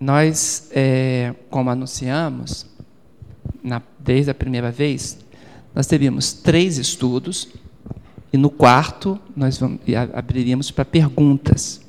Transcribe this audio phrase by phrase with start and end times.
[0.00, 2.66] nós, é, como anunciamos,
[3.62, 5.18] na, desde a primeira vez,
[5.74, 7.48] nós teríamos três estudos
[8.32, 9.80] e no quarto nós vamos,
[10.14, 11.80] abriríamos para perguntas.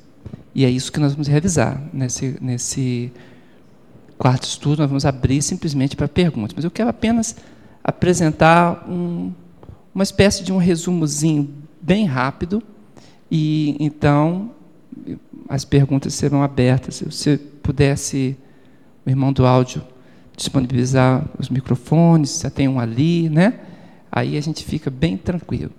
[0.54, 3.12] E é isso que nós vamos revisar nesse, nesse
[4.18, 4.80] quarto estudo.
[4.80, 6.52] Nós vamos abrir simplesmente para perguntas.
[6.54, 7.36] Mas eu quero apenas
[7.84, 9.32] apresentar um,
[9.94, 11.48] uma espécie de um resumozinho
[11.80, 12.62] bem rápido.
[13.30, 14.50] E então
[15.48, 17.02] as perguntas serão abertas.
[17.10, 17.38] Se
[17.70, 18.36] pudesse,
[19.06, 19.80] o irmão do áudio,
[20.36, 23.60] disponibilizar os microfones, já tem um ali, né?
[24.10, 25.70] Aí a gente fica bem tranquilo.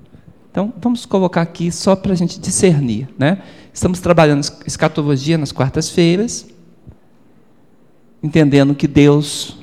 [0.49, 3.09] Então, vamos colocar aqui só para a gente discernir.
[3.19, 3.41] Né?
[3.73, 6.47] Estamos trabalhando escatologia nas quartas-feiras,
[8.23, 9.57] entendendo que Deus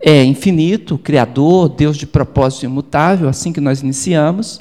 [0.00, 4.60] é infinito, criador, Deus de propósito imutável, assim que nós iniciamos.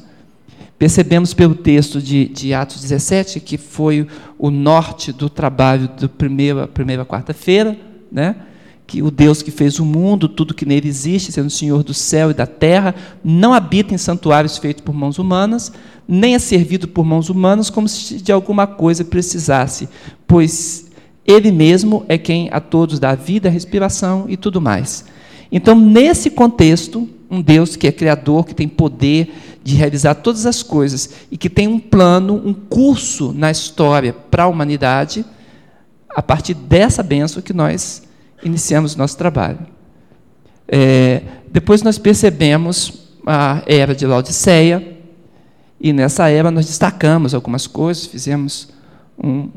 [0.80, 4.08] Percebemos pelo texto de, de Atos 17, que foi
[4.38, 7.78] o norte do trabalho da primeira, primeira quarta-feira,
[8.10, 8.38] né?
[8.88, 12.32] que o Deus que fez o mundo, tudo que nele existe, sendo Senhor do céu
[12.32, 15.72] e da terra, não habita em santuários feitos por mãos humanas,
[16.08, 19.88] nem é servido por mãos humanas como se de alguma coisa precisasse,
[20.26, 20.90] pois
[21.24, 25.06] ele mesmo é quem a todos dá vida, respiração e tudo mais.
[25.52, 29.32] Então, nesse contexto, um Deus que é criador, que tem poder
[29.70, 34.44] de realizar todas as coisas e que tem um plano, um curso na história para
[34.44, 35.24] a humanidade,
[36.10, 38.02] a partir dessa benção que nós
[38.44, 39.60] iniciamos nosso trabalho.
[40.68, 44.98] É, depois nós percebemos a era de Laodiceia,
[45.80, 48.70] e nessa era nós destacamos algumas coisas, fizemos
[49.24, 49.50] um,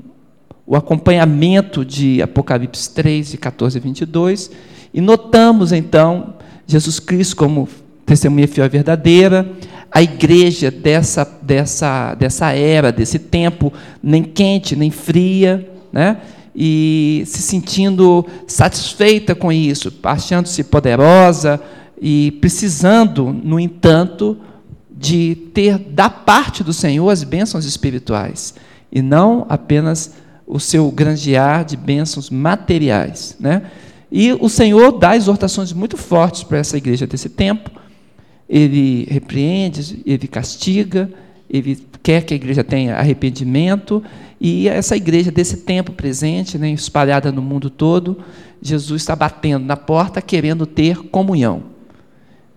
[0.66, 4.50] o acompanhamento de Apocalipse 3, de 14 a 22,
[4.92, 6.34] e notamos então
[6.66, 7.66] Jesus Cristo como
[8.04, 9.50] testemunha fiel e verdadeira,
[9.92, 16.16] a igreja dessa, dessa, dessa era, desse tempo, nem quente, nem fria, né?
[16.54, 21.60] e se sentindo satisfeita com isso, achando-se poderosa
[22.00, 24.38] e precisando, no entanto,
[24.90, 28.54] de ter da parte do Senhor as bênçãos espirituais
[28.90, 30.14] e não apenas
[30.46, 33.62] o seu granjear de bênçãos materiais, né?
[34.10, 37.70] E o Senhor dá exortações muito fortes para essa igreja desse tempo.
[38.52, 41.10] Ele repreende, ele castiga,
[41.48, 44.04] ele quer que a igreja tenha arrependimento,
[44.38, 48.18] e essa igreja desse tempo presente, né, espalhada no mundo todo,
[48.60, 51.62] Jesus está batendo na porta querendo ter comunhão.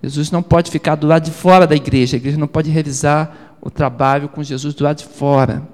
[0.04, 3.58] Jesus não pode ficar do lado de fora da igreja, a igreja não pode realizar
[3.62, 5.66] o trabalho com Jesus do lado de fora.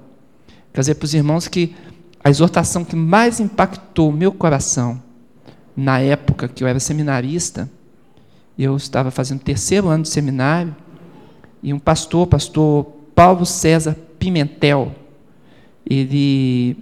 [0.72, 1.74] Quer dizer para os irmãos que
[2.22, 5.02] a exortação que mais impactou meu coração,
[5.76, 7.68] na época que eu era seminarista,
[8.58, 10.74] eu estava fazendo terceiro ano de seminário,
[11.62, 14.92] e um pastor, pastor Paulo César Pimentel.
[15.88, 16.76] Ele,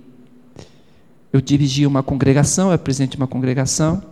[1.33, 4.03] eu dirigia uma congregação, eu era presidente de uma congregação,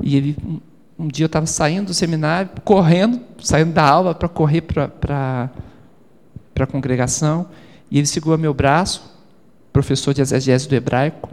[0.00, 0.60] e ele, um,
[1.04, 5.50] um dia eu estava saindo do seminário, correndo, saindo da aula para correr para
[6.60, 7.48] a congregação,
[7.90, 9.12] e ele segurou meu braço,
[9.72, 11.28] professor de exegese do hebraico,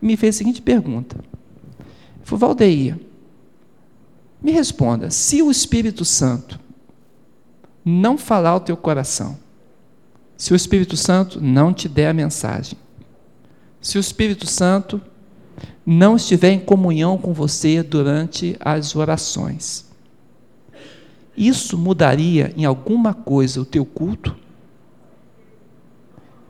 [0.00, 1.16] e me fez a seguinte pergunta.
[1.18, 2.98] Ele falou, Valdeia,
[4.42, 6.58] me responda, se o Espírito Santo
[7.84, 9.38] não falar ao teu coração,
[10.36, 12.76] se o Espírito Santo não te der a mensagem,
[13.80, 15.00] se o Espírito Santo
[15.84, 19.86] não estiver em comunhão com você durante as orações,
[21.36, 24.36] isso mudaria em alguma coisa o teu culto?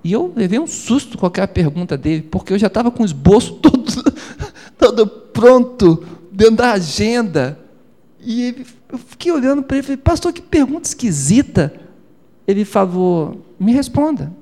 [0.04, 3.06] E eu levei um susto com aquela pergunta dele, porque eu já estava com o
[3.06, 4.12] esboço todo,
[4.76, 7.58] todo pronto, dentro da agenda.
[8.22, 11.72] E ele, eu fiquei olhando para ele e falei, pastor, que pergunta esquisita.
[12.46, 14.32] Ele falou, me responda.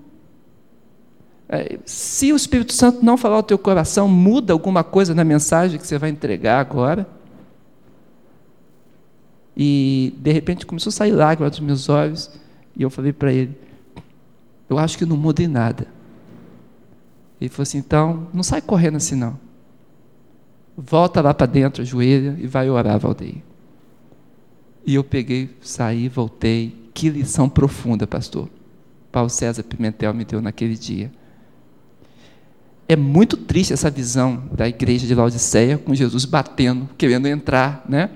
[1.49, 5.81] É, se o Espírito Santo não falar ao teu coração, muda alguma coisa na mensagem
[5.81, 7.09] que você vai entregar agora.
[9.57, 12.31] E, de repente, começou a sair lágrimas dos meus olhos.
[12.77, 13.59] E eu falei para ele,
[14.69, 15.87] eu acho que não muda em nada.
[17.41, 19.39] Ele falou assim, então, não sai correndo assim não.
[20.77, 23.50] Volta lá para dentro, ajoelha e vai orar, Valdeir.
[24.91, 26.75] E eu peguei, saí, voltei.
[26.93, 28.49] Que lição profunda, pastor.
[29.13, 31.13] Paulo César Pimentel me deu naquele dia.
[32.89, 38.11] É muito triste essa visão da igreja de Laodiceia com Jesus batendo, querendo entrar, né?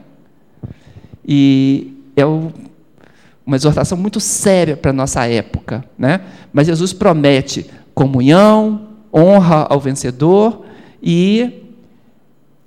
[1.25, 6.23] E é uma exortação muito séria para a nossa época, né?
[6.53, 10.67] Mas Jesus promete comunhão, honra ao vencedor
[11.01, 11.64] e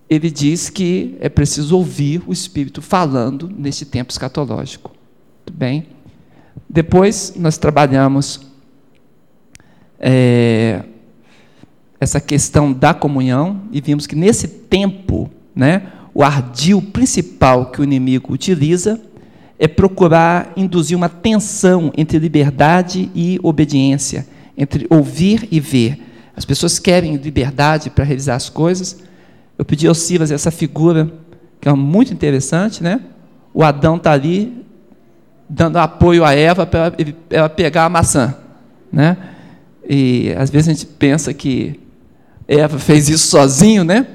[0.10, 4.92] ele diz que é preciso ouvir o Espírito falando neste tempo escatológico.
[5.46, 5.88] Tudo bem?
[6.70, 8.42] Depois nós trabalhamos
[10.00, 10.84] é,
[12.00, 17.84] essa questão da comunhão e vimos que nesse tempo, né, o ardil principal que o
[17.84, 19.00] inimigo utiliza
[19.60, 26.00] é procurar induzir uma tensão entre liberdade e obediência, entre ouvir e ver.
[26.36, 28.98] As pessoas querem liberdade para realizar as coisas.
[29.58, 31.12] Eu pedi ao Silas essa figura,
[31.60, 33.02] que é muito interessante, né?
[33.54, 34.66] O Adão está ali
[35.50, 36.94] dando apoio a Eva para
[37.30, 38.36] ela pegar a maçã,
[38.92, 39.18] né?
[39.90, 41.80] E às vezes a gente pensa que
[42.48, 44.06] Eva fez isso sozinho, né?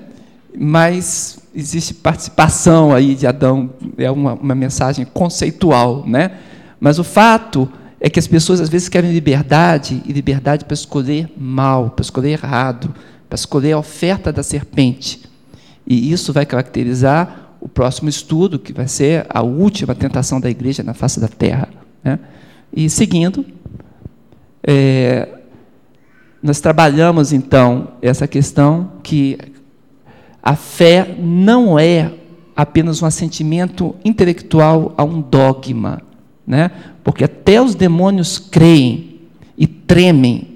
[0.56, 6.32] Mas existe participação aí de Adão, é uma, uma mensagem conceitual, né?
[6.78, 7.68] Mas o fato
[8.00, 12.30] é que as pessoas às vezes querem liberdade e liberdade para escolher mal, para escolher
[12.30, 12.94] errado,
[13.28, 15.31] para escolher a oferta da serpente.
[15.87, 20.82] E isso vai caracterizar o próximo estudo, que vai ser a última tentação da igreja
[20.82, 21.69] na face da terra.
[22.02, 22.19] Né?
[22.73, 23.44] E seguindo,
[24.62, 25.29] é,
[26.43, 29.38] nós trabalhamos então essa questão que
[30.43, 32.12] a fé não é
[32.56, 36.02] apenas um assentimento intelectual a um dogma,
[36.46, 36.70] né?
[37.05, 39.20] Porque até os demônios creem
[39.56, 40.51] e tremem,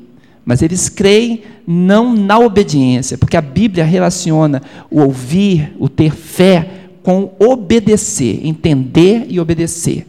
[0.47, 6.85] mas eles creem não na obediência, porque a Bíblia relaciona o ouvir, o ter fé
[7.03, 10.07] com obedecer, entender e obedecer.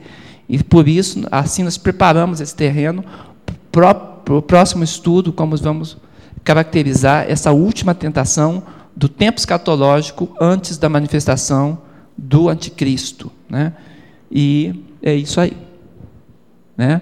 [0.47, 3.03] E por isso, assim nós preparamos esse terreno
[3.71, 5.97] para o próximo estudo, como vamos
[6.43, 8.61] caracterizar essa última tentação
[8.95, 11.79] do tempo escatológico antes da manifestação
[12.15, 13.31] do anticristo.
[13.49, 13.73] Né?
[14.31, 15.57] E é isso aí.
[16.77, 17.01] Né?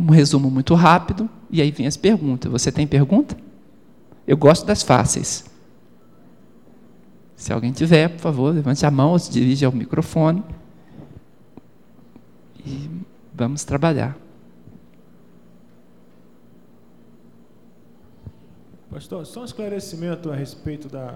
[0.00, 2.50] Um resumo muito rápido, e aí vem as perguntas.
[2.50, 3.36] Você tem pergunta?
[4.26, 5.44] Eu gosto das fáceis.
[7.36, 10.42] Se alguém tiver, por favor, levante a mão ou se dirija ao microfone.
[12.64, 12.88] E
[13.34, 14.16] vamos trabalhar.
[18.90, 21.14] Pastor, só um esclarecimento a respeito da.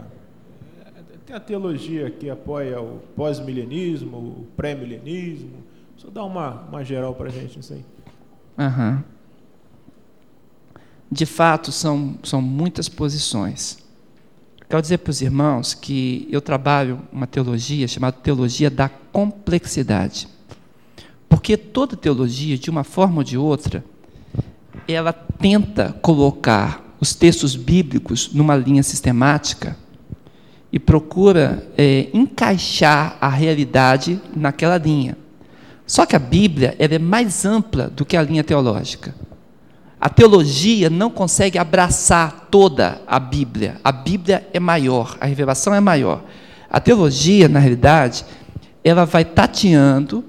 [1.24, 5.62] Tem a teologia que apoia o pós-milenismo, o pré-milenismo.
[5.96, 7.84] Só dá uma, uma geral para a gente nisso aí.
[8.58, 9.02] Uhum.
[11.10, 13.78] De fato, são, são muitas posições.
[14.68, 20.26] Quero dizer para os irmãos que eu trabalho uma teologia chamada teologia da complexidade.
[21.28, 23.84] Porque toda teologia, de uma forma ou de outra,
[24.88, 29.76] ela tenta colocar os textos bíblicos numa linha sistemática
[30.72, 35.16] e procura é, encaixar a realidade naquela linha.
[35.86, 39.14] Só que a Bíblia é mais ampla do que a linha teológica.
[40.00, 43.80] A teologia não consegue abraçar toda a Bíblia.
[43.82, 46.22] A Bíblia é maior, a revelação é maior.
[46.70, 48.24] A teologia, na realidade,
[48.82, 50.24] ela vai tateando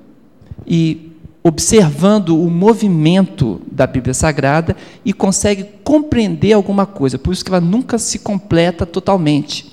[0.65, 1.11] e
[1.43, 7.19] observando o movimento da Bíblia Sagrada e consegue compreender alguma coisa.
[7.19, 9.71] Por isso que ela nunca se completa totalmente.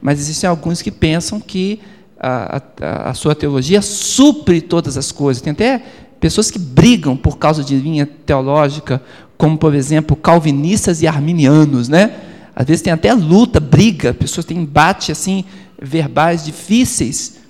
[0.00, 1.80] Mas existem alguns que pensam que
[2.22, 5.42] a, a, sua teologia supre todas as coisas.
[5.42, 5.82] Tem até
[6.20, 9.02] pessoas que brigam por causa de linha teológica,
[9.36, 12.14] como, por exemplo, calvinistas e arminianos, né?
[12.54, 15.44] Às vezes tem até luta, briga, pessoas têm embate assim
[15.80, 17.40] verbais difíceis,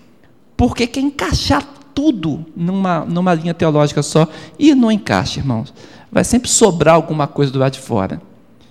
[0.57, 1.63] porque quer encaixar
[1.95, 4.27] tudo numa, numa linha teológica só.
[4.59, 5.75] E não encaixa, irmãos.
[6.11, 8.23] Vai sempre sobrar alguma coisa do lado de fora.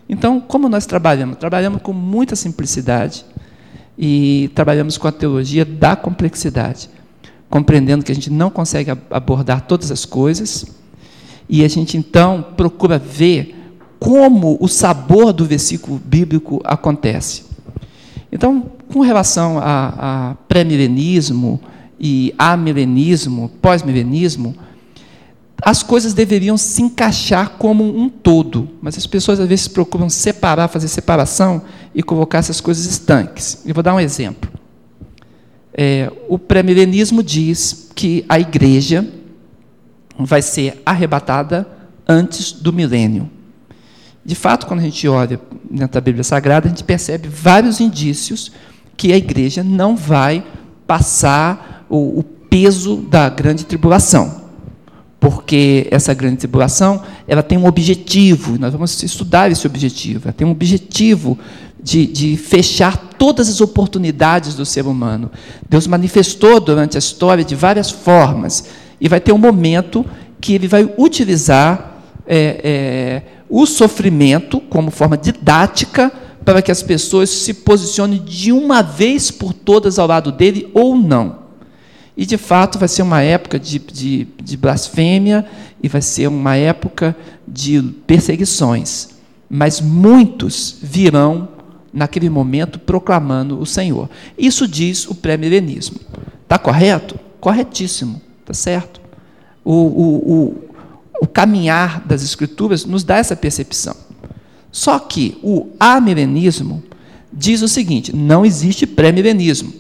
[0.09, 1.38] Então, como nós trabalhamos?
[1.38, 3.24] Trabalhamos com muita simplicidade
[4.01, 6.89] e trabalhamos com a teologia da complexidade,
[7.48, 10.65] compreendendo que a gente não consegue abordar todas as coisas
[11.48, 13.55] e a gente então procura ver
[14.00, 17.43] como o sabor do versículo bíblico acontece.
[18.31, 21.62] Então, com relação a, a pré-milenismo,
[22.03, 24.55] e amilenismo, pós-milenismo,
[25.62, 30.67] as coisas deveriam se encaixar como um todo, mas as pessoas às vezes procuram separar,
[30.67, 31.62] fazer separação
[31.93, 33.62] e colocar essas coisas estanques.
[33.65, 34.50] Eu vou dar um exemplo.
[35.74, 39.07] É, o pré-milenismo diz que a igreja
[40.17, 41.67] vai ser arrebatada
[42.07, 43.29] antes do milênio.
[44.24, 48.51] De fato, quando a gente olha dentro da Bíblia Sagrada, a gente percebe vários indícios
[48.95, 50.45] que a igreja não vai
[50.86, 54.41] passar o, o peso da grande tribulação.
[55.19, 60.21] Porque essa grande tribulação, ela tem um objetivo, nós vamos estudar esse objetivo.
[60.25, 61.38] Ela tem um objetivo
[61.83, 65.31] de, de, fechar todas as oportunidades do ser humano.
[65.69, 68.65] Deus manifestou durante a história de várias formas,
[69.00, 70.05] e vai ter um momento
[70.39, 76.11] que ele vai utilizar é, é, o sofrimento como forma didática
[76.45, 80.95] para que as pessoas se posicionem de uma vez por todas ao lado dele ou
[80.95, 81.41] não.
[82.15, 85.45] E, de fato, vai ser uma época de, de, de blasfêmia
[85.81, 87.15] e vai ser uma época
[87.47, 89.09] de perseguições.
[89.50, 91.50] mas muitos virão
[91.93, 94.10] naquele momento proclamando o Senhor.
[94.38, 96.00] Isso diz o pré-milenismo.
[96.43, 97.19] Está correto?
[97.39, 99.01] Corretíssimo, está certo.
[99.63, 100.69] O, o, o,
[101.21, 103.95] o caminhar das Escrituras nos dá essa percepção.
[104.71, 106.83] Só que o amilenismo
[107.31, 109.74] diz o seguinte: não existe pré-milenismo.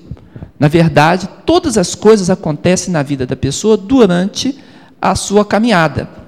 [0.59, 4.57] Na verdade, todas as coisas acontecem na vida da pessoa durante
[5.01, 6.20] a sua caminhada.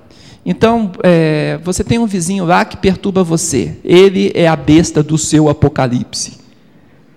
[0.46, 3.78] Então, é, você tem um vizinho lá que perturba você.
[3.84, 6.38] Ele é a besta do seu apocalipse.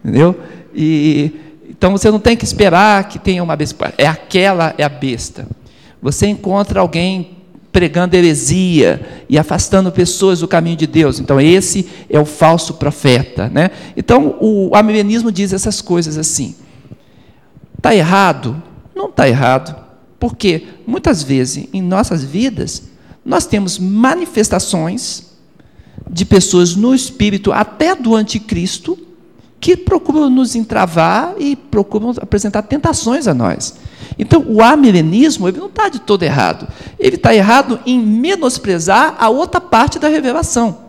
[0.05, 0.39] Entendeu?
[0.75, 1.33] E,
[1.69, 3.93] então, você não tem que esperar que tenha uma besta.
[3.99, 5.49] É aquela, é a besta.
[6.01, 7.37] Você encontra alguém
[7.73, 11.19] pregando heresia e afastando pessoas do caminho de Deus.
[11.19, 13.49] Então, esse é o falso profeta.
[13.49, 13.71] Né?
[13.97, 16.55] Então, o amilenismo diz essas coisas assim.
[17.77, 18.63] Está errado?
[18.95, 19.77] Não está errado.
[20.19, 22.85] Porque muitas vezes em nossas vidas
[23.27, 25.25] nós temos manifestações
[26.09, 28.97] de pessoas no espírito, até do anticristo,
[29.59, 33.75] que procuram nos entravar e procuram apresentar tentações a nós.
[34.17, 36.69] Então, o amilenismo ele não está de todo errado.
[37.01, 40.87] Ele está errado em menosprezar a outra parte da revelação.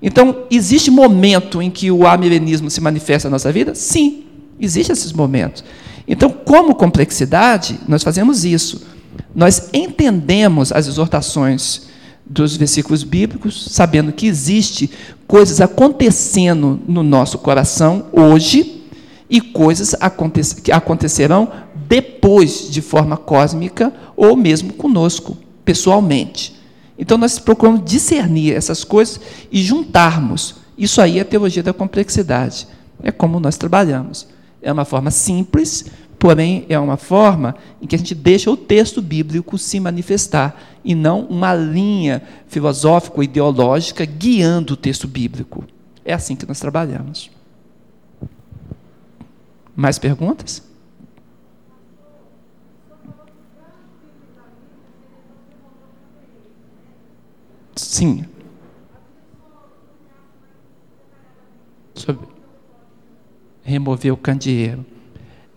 [0.00, 3.74] Então, existe momento em que o amilenismo se manifesta na nossa vida?
[3.74, 4.24] Sim,
[4.60, 5.64] existem esses momentos.
[6.06, 8.86] Então, como complexidade, nós fazemos isso.
[9.36, 11.88] Nós entendemos as exortações
[12.24, 14.90] dos versículos bíblicos, sabendo que existe
[15.26, 18.82] coisas acontecendo no nosso coração hoje
[19.28, 19.94] e coisas
[20.62, 21.52] que acontecerão
[21.86, 26.56] depois de forma cósmica ou mesmo conosco, pessoalmente.
[26.98, 29.20] Então nós procuramos discernir essas coisas
[29.52, 30.54] e juntarmos.
[30.78, 32.66] Isso aí é a teologia da complexidade.
[33.02, 34.26] É como nós trabalhamos.
[34.62, 35.84] É uma forma simples,
[36.26, 40.92] porém é uma forma em que a gente deixa o texto bíblico se manifestar e
[40.92, 45.64] não uma linha filosófica ideológica guiando o texto bíblico.
[46.04, 47.30] É assim que nós trabalhamos.
[49.76, 50.64] Mais perguntas?
[57.76, 58.24] Sim.
[61.94, 62.26] Sobre
[63.62, 64.95] remover o candeeiro.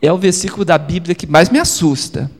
[0.02, 2.32] É o versículo da Bíblia que mais me assusta.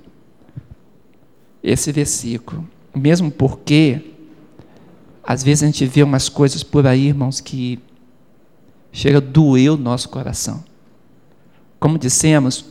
[1.62, 2.68] Esse versículo.
[2.96, 4.14] Mesmo porque,
[5.24, 7.80] às vezes a gente vê umas coisas por aí, irmãos, que
[8.92, 10.64] chega a doer o nosso coração.
[11.80, 12.66] Como dissemos,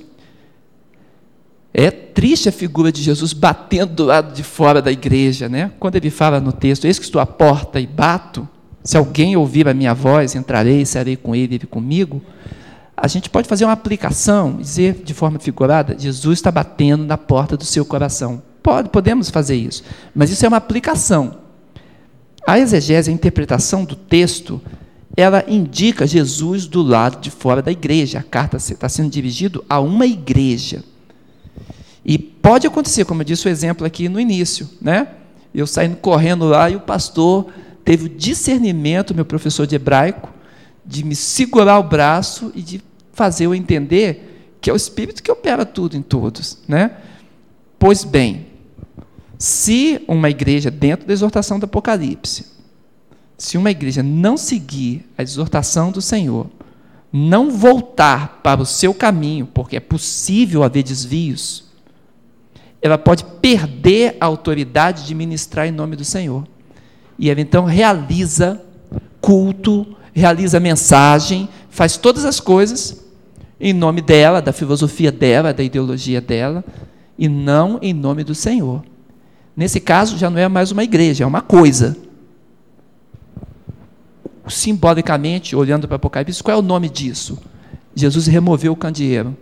[1.72, 5.70] é triste a figura de Jesus batendo do lado de fora da igreja, né?
[5.78, 8.48] Quando ele fala no texto, eis que estou à porta e bato,
[8.82, 12.22] se alguém ouvir a minha voz, entrarei e serei com ele, ele comigo
[13.00, 17.56] a gente pode fazer uma aplicação, dizer de forma figurada, Jesus está batendo na porta
[17.56, 18.42] do seu coração.
[18.62, 21.38] Pode, podemos fazer isso, mas isso é uma aplicação.
[22.46, 24.60] A exegese, a interpretação do texto,
[25.16, 28.18] ela indica Jesus do lado de fora da igreja.
[28.18, 30.82] A carta está sendo dirigida a uma igreja.
[32.04, 35.08] E pode acontecer, como eu disse o exemplo aqui no início, né?
[35.54, 37.48] Eu saindo correndo lá e o pastor
[37.84, 40.32] teve o discernimento, meu professor de hebraico,
[40.86, 42.82] de me segurar o braço e de
[43.18, 46.58] fazer eu entender que é o Espírito que opera tudo em todos.
[46.68, 46.92] Né?
[47.76, 48.46] Pois bem,
[49.36, 52.46] se uma igreja, dentro da exortação do Apocalipse,
[53.36, 56.46] se uma igreja não seguir a exortação do Senhor,
[57.12, 61.64] não voltar para o seu caminho, porque é possível haver desvios,
[62.80, 66.46] ela pode perder a autoridade de ministrar em nome do Senhor.
[67.18, 68.62] E ela então realiza
[69.20, 73.07] culto, realiza mensagem, faz todas as coisas,
[73.60, 76.64] em nome dela, da filosofia dela, da ideologia dela,
[77.18, 78.84] e não em nome do Senhor.
[79.56, 81.96] Nesse caso, já não é mais uma igreja, é uma coisa.
[84.46, 87.38] Simbolicamente, olhando para o Apocalipse, qual é o nome disso?
[87.94, 89.36] Jesus removeu o candeeiro.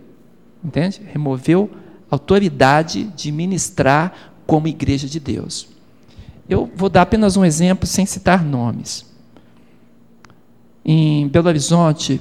[0.63, 1.01] Entende?
[1.13, 1.69] Removeu
[2.09, 5.67] a autoridade de ministrar como igreja de Deus.
[6.49, 9.05] Eu vou dar apenas um exemplo sem citar nomes.
[10.83, 12.19] Em Belo Horizonte,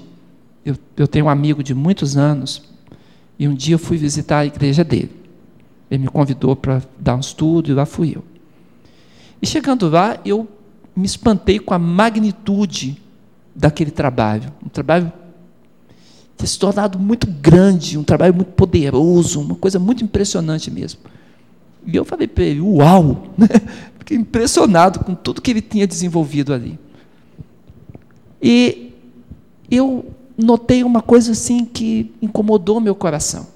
[0.67, 2.61] eu, eu tenho um amigo de muitos anos,
[3.39, 5.15] e um dia eu fui visitar a igreja dele.
[5.89, 8.25] Ele me convidou para dar um estudo, e lá fui eu.
[9.41, 10.49] E chegando lá, eu
[10.95, 13.01] me espantei com a magnitude
[13.55, 14.53] daquele trabalho.
[14.65, 15.13] Um trabalho
[16.37, 21.01] que se tornado muito grande, um trabalho muito poderoso, uma coisa muito impressionante mesmo.
[21.87, 23.29] E eu falei para ele, uau!
[24.01, 26.77] Fiquei impressionado com tudo que ele tinha desenvolvido ali.
[28.43, 28.93] E
[29.71, 33.47] eu notei uma coisa assim que incomodou meu coração.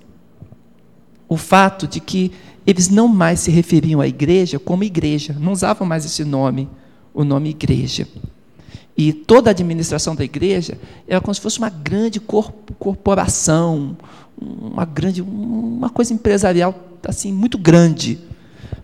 [1.29, 2.33] O fato de que
[2.67, 6.69] eles não mais se referiam à igreja como igreja, não usavam mais esse nome,
[7.13, 8.07] o nome igreja.
[8.97, 13.97] E toda a administração da igreja era como se fosse uma grande corporação,
[14.39, 16.75] uma grande, uma coisa empresarial
[17.07, 18.19] assim muito grande,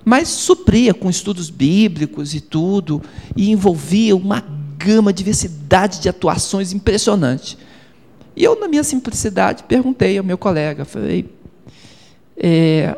[0.04, 3.02] mas supria com estudos bíblicos e tudo
[3.36, 4.42] e envolvia uma
[4.78, 7.58] gama, diversidade de atuações impressionante.
[8.36, 11.26] E eu, na minha simplicidade, perguntei ao meu colega, falei,
[12.36, 12.94] é,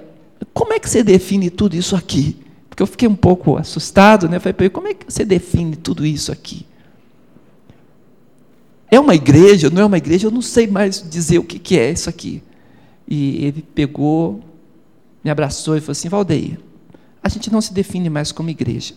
[0.52, 2.36] como é que você define tudo isso aqui?
[2.68, 4.40] Porque eu fiquei um pouco assustado, né?
[4.40, 6.66] Falei, como é que você define tudo isso aqui?
[8.90, 10.26] É uma igreja, não é uma igreja?
[10.26, 12.42] Eu não sei mais dizer o que, que é isso aqui.
[13.06, 14.40] E ele pegou,
[15.22, 16.58] me abraçou e falou assim: Valdeia,
[17.22, 18.94] a gente não se define mais como igreja.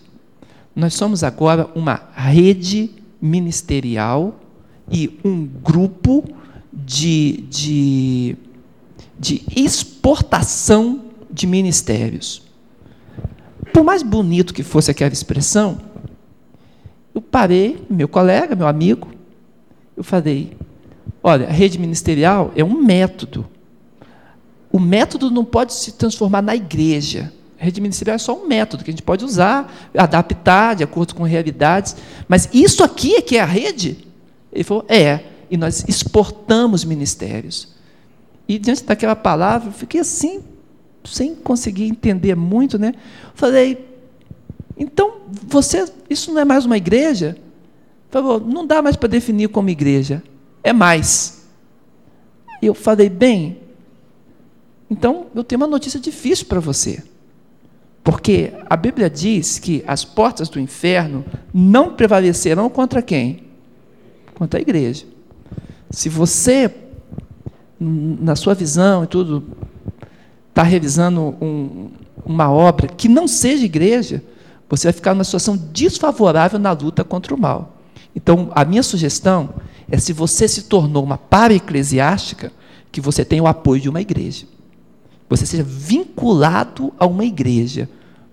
[0.76, 2.90] Nós somos agora uma rede
[3.22, 4.41] ministerial
[4.92, 6.24] e um grupo
[6.72, 8.36] de, de,
[9.18, 12.44] de exportação de ministérios.
[13.74, 15.80] Por mais bonito que fosse aquela expressão,
[17.16, 19.10] eu parei, meu colega, meu amigo,
[19.96, 20.58] eu falei:
[21.24, 23.48] olha, a rede ministerial é um método.
[24.72, 27.32] O método não pode se transformar na igreja.
[27.60, 31.14] A rede ministerial é só um método que a gente pode usar, adaptar de acordo
[31.14, 31.96] com realidades.
[32.28, 34.11] Mas isso aqui é que é a rede?
[34.52, 35.22] Ele falou: é.
[35.50, 37.68] E nós exportamos ministérios.
[38.48, 40.42] E diante daquela palavra, eu fiquei assim,
[41.04, 42.94] sem conseguir entender muito, né?
[43.34, 43.86] Falei,
[44.78, 45.18] então,
[45.48, 47.38] você, isso não é mais uma igreja?
[48.10, 50.24] Falou, não dá mais para definir como igreja,
[50.64, 51.46] é mais.
[52.62, 53.60] Eu falei, bem,
[54.90, 57.04] então eu tenho uma notícia difícil para você.
[58.04, 63.51] Porque a Bíblia diz que as portas do inferno não prevalecerão contra quem?
[64.42, 65.06] Contra a igreja.
[65.92, 66.74] Se você,
[67.80, 69.44] na sua visão e tudo,
[70.50, 71.92] está revisando um,
[72.26, 74.24] uma obra que não seja igreja,
[74.68, 77.78] você vai ficar numa situação desfavorável na luta contra o mal.
[78.16, 79.52] Então, a minha sugestão
[79.88, 82.52] é se você se tornou uma para-eclesiástica,
[82.92, 84.48] que você tenha o apoio de uma igreja.
[85.30, 87.88] Você seja vinculado a uma igreja.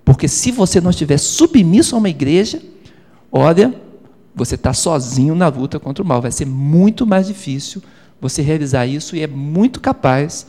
[0.07, 2.63] Porque se você não estiver submisso a uma igreja,
[3.31, 3.75] olha,
[4.39, 6.23] você está sozinho na luta contra o mal.
[6.23, 7.83] Vai ser muito mais difícil
[8.21, 10.47] você realizar isso e é muito capaz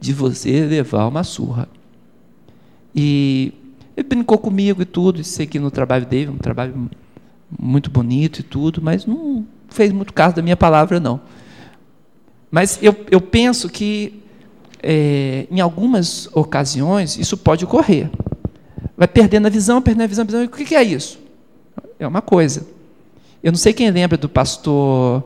[0.00, 1.68] de você levar uma surra.
[2.94, 3.52] E
[3.96, 6.90] ele brincou comigo e tudo, e que no trabalho dele, um trabalho
[7.58, 11.20] muito bonito e tudo, mas não fez muito caso da minha palavra, não.
[12.50, 14.22] Mas eu, eu penso que,
[14.82, 18.10] é, em algumas ocasiões, isso pode ocorrer.
[18.96, 20.44] Vai perdendo a visão, perdendo a visão, a visão.
[20.44, 21.18] O que é isso?
[21.98, 22.66] É uma coisa.
[23.42, 25.24] Eu não sei quem lembra do pastor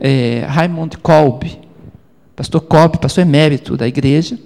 [0.00, 1.44] é, Raymond Kolb,
[2.34, 4.38] pastor Cobb, pastor emérito da igreja,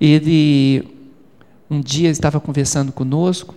[0.00, 0.88] ele
[1.70, 3.54] um dia estava conversando conosco,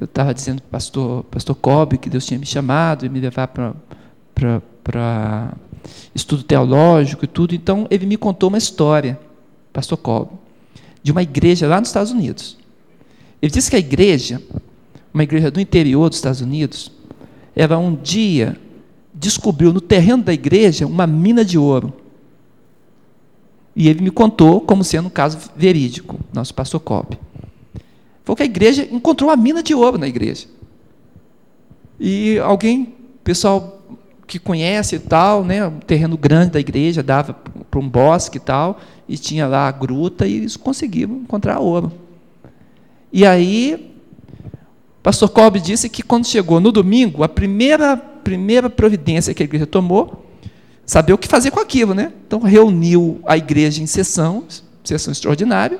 [0.00, 3.20] eu estava dizendo para o pastor, pastor Cobb que Deus tinha me chamado e me
[3.20, 5.52] levar para
[6.14, 9.18] estudo teológico e tudo, então ele me contou uma história,
[9.72, 10.30] pastor Cobb,
[11.02, 12.56] de uma igreja lá nos Estados Unidos.
[13.42, 14.40] Ele disse que a igreja,
[15.14, 16.90] uma igreja do interior dos Estados Unidos,
[17.54, 18.58] ela um dia
[19.14, 21.92] descobriu no terreno da igreja uma mina de ouro.
[23.76, 27.16] E ele me contou como sendo um caso verídico, nosso pastor Cobb.
[28.24, 30.48] Foi que a igreja encontrou uma mina de ouro na igreja.
[31.98, 33.82] E alguém, pessoal
[34.26, 37.34] que conhece e tal, né, um terreno grande da igreja, dava
[37.70, 41.92] para um bosque e tal, e tinha lá a gruta, e eles conseguiram encontrar ouro.
[43.12, 43.93] E aí,
[45.04, 49.66] pastor Cobb disse que quando chegou no domingo, a primeira primeira providência que a igreja
[49.66, 50.24] tomou,
[50.86, 52.10] saber o que fazer com aquilo, né?
[52.26, 54.44] Então reuniu a igreja em sessão,
[54.82, 55.78] sessão extraordinária,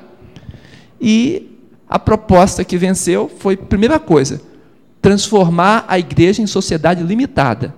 [1.01, 1.59] e
[1.89, 4.41] a proposta que venceu foi, primeira coisa,
[5.01, 7.75] transformar a igreja em sociedade limitada.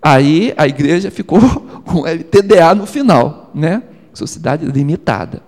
[0.00, 1.38] Aí a igreja ficou
[1.84, 3.82] com LTDA no final, né?
[4.12, 5.42] Sociedade limitada.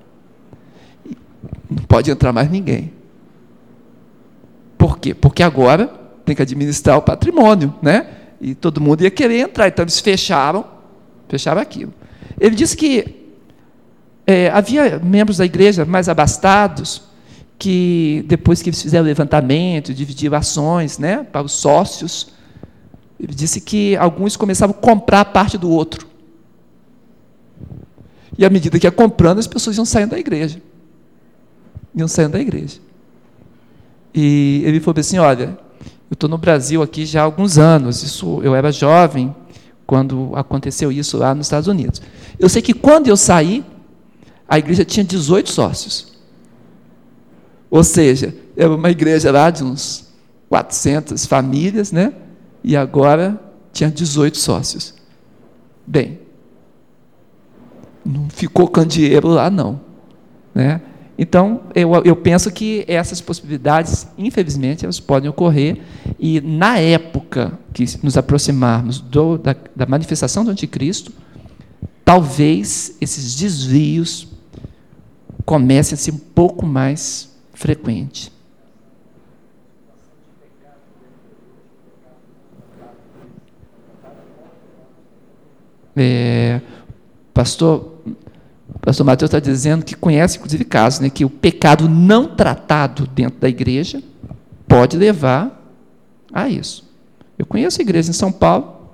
[1.68, 2.92] Não pode entrar mais ninguém.
[4.85, 5.14] Por quê?
[5.14, 5.87] Porque agora
[6.27, 8.07] tem que administrar o patrimônio, né?
[8.38, 10.62] E todo mundo ia querer entrar, então eles fecharam,
[11.27, 11.90] fecharam aquilo.
[12.38, 13.33] Ele disse que
[14.27, 17.01] é, havia membros da igreja mais abastados
[17.59, 22.35] que depois que eles fizeram levantamento, dividiram ações, né, para os sócios,
[23.18, 26.07] ele disse que alguns começavam a comprar parte do outro.
[28.37, 30.61] E à medida que ia comprando, as pessoas iam saindo da igreja.
[31.94, 32.85] Iam saindo da igreja.
[34.14, 35.59] E ele falou assim: olha,
[36.11, 38.03] eu estou no Brasil aqui já há alguns anos.
[38.03, 39.35] Isso, eu era jovem
[39.87, 42.00] quando aconteceu isso lá nos Estados Unidos.
[42.38, 43.64] Eu sei que quando eu saí,
[44.48, 46.14] a igreja tinha 18 sócios.
[47.70, 50.12] Ou seja, era uma igreja lá de uns
[50.48, 52.12] 400 famílias, né?
[52.62, 53.40] E agora
[53.72, 54.94] tinha 18 sócios.
[55.87, 56.20] Bem,
[58.05, 59.81] não ficou candeeiro lá, não.
[60.55, 60.81] Né?
[61.16, 65.81] Então, eu, eu penso que essas possibilidades, infelizmente, elas podem ocorrer,
[66.18, 71.12] e na época que nos aproximarmos do, da, da manifestação do anticristo,
[72.05, 74.29] talvez esses desvios
[75.44, 78.33] comecem a ser um pouco mais frequentes.
[85.96, 86.61] É,
[87.33, 87.93] pastor,
[88.85, 93.40] pastor Mateus está dizendo que conhece, inclusive, casos né, que o pecado não tratado dentro
[93.40, 94.03] da igreja
[94.68, 95.62] pode levar
[96.33, 96.85] a isso.
[97.38, 98.90] Eu conheço igrejas em São Paulo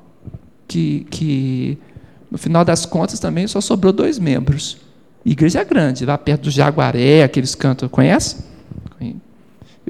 [0.69, 1.79] que, que,
[2.31, 4.79] no final das contas, também só sobrou dois membros.
[5.25, 8.49] Igreja grande, lá perto do Jaguaré, aqueles cantos, conhece?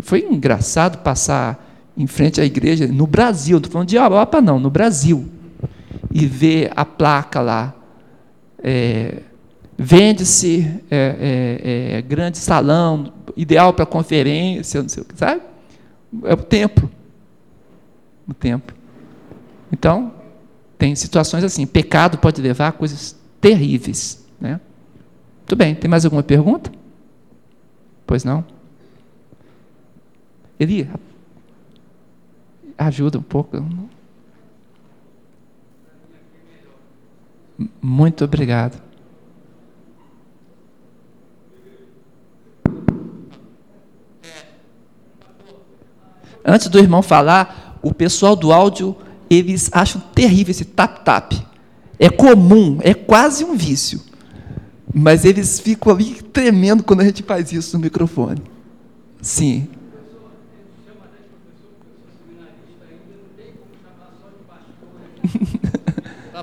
[0.03, 4.59] Foi engraçado passar em frente à igreja no Brasil, não estou falando de Europa, não,
[4.59, 5.29] no Brasil
[6.11, 7.75] e ver a placa lá.
[8.63, 9.23] É,
[9.83, 15.40] Vende-se é, é, é, grande salão, ideal para conferência, não sei o que, sabe?
[16.25, 16.90] É o templo.
[18.29, 18.77] O templo.
[19.73, 20.12] Então,
[20.77, 21.66] tem situações assim.
[21.66, 24.23] Pecado pode levar a coisas terríveis.
[24.38, 24.61] Né?
[25.38, 26.71] Muito bem, tem mais alguma pergunta?
[28.07, 28.45] Pois não?
[30.59, 30.90] Eli,
[32.77, 33.57] ajuda um pouco.
[37.81, 38.89] Muito obrigado.
[46.44, 48.96] Antes do irmão falar, o pessoal do áudio,
[49.29, 51.35] eles acham terrível esse tap-tap.
[51.98, 54.00] É comum, é quase um vício.
[54.92, 58.42] Mas eles ficam ali tremendo quando a gente faz isso no microfone.
[59.20, 59.68] Sim.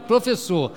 [0.07, 0.71] professor.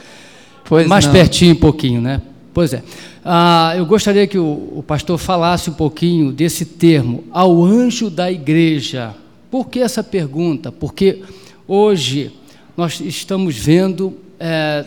[0.65, 1.13] Pois mais não.
[1.13, 2.21] pertinho um pouquinho, né?
[2.53, 2.83] Pois é.
[3.25, 8.33] Ah, eu gostaria que o, o, pastor falasse um pouquinho desse termo, ao anjo da
[8.33, 9.15] igreja.
[9.51, 10.73] Por que essa pergunta?
[10.73, 11.23] Porque
[11.69, 12.33] hoje
[12.77, 14.87] nós estamos vendo é,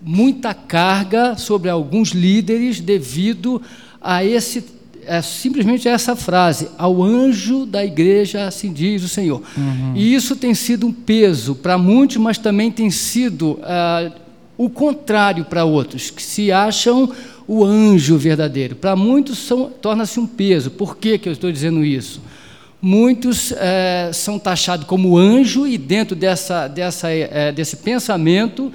[0.00, 3.60] muita carga sobre alguns líderes devido
[4.00, 4.64] a esse
[5.04, 9.42] é simplesmente essa frase: ao anjo da igreja, assim diz o Senhor.
[9.56, 9.92] Uhum.
[9.94, 14.12] E isso tem sido um peso para muitos, mas também tem sido uh,
[14.56, 17.10] o contrário para outros, que se acham
[17.46, 18.76] o anjo verdadeiro.
[18.76, 19.48] Para muitos
[19.80, 20.70] torna-se um peso.
[20.70, 22.20] Por que, que eu estou dizendo isso?
[22.80, 28.72] Muitos é, são taxados como anjo e dentro dessa, dessa, é, desse pensamento,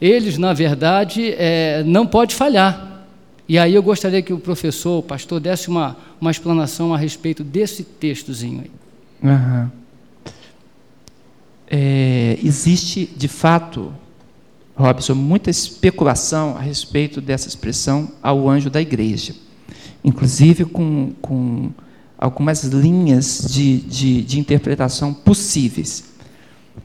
[0.00, 3.04] eles, na verdade, é, não pode falhar.
[3.46, 7.42] E aí eu gostaria que o professor, o pastor, desse uma, uma explanação a respeito
[7.42, 9.30] desse textozinho aí.
[9.30, 9.70] Uhum.
[11.68, 13.92] É, existe, de fato,
[14.80, 19.34] Robson, muita especulação a respeito dessa expressão ao anjo da igreja.
[20.02, 21.70] Inclusive com, com
[22.18, 26.04] algumas linhas de, de, de interpretação possíveis.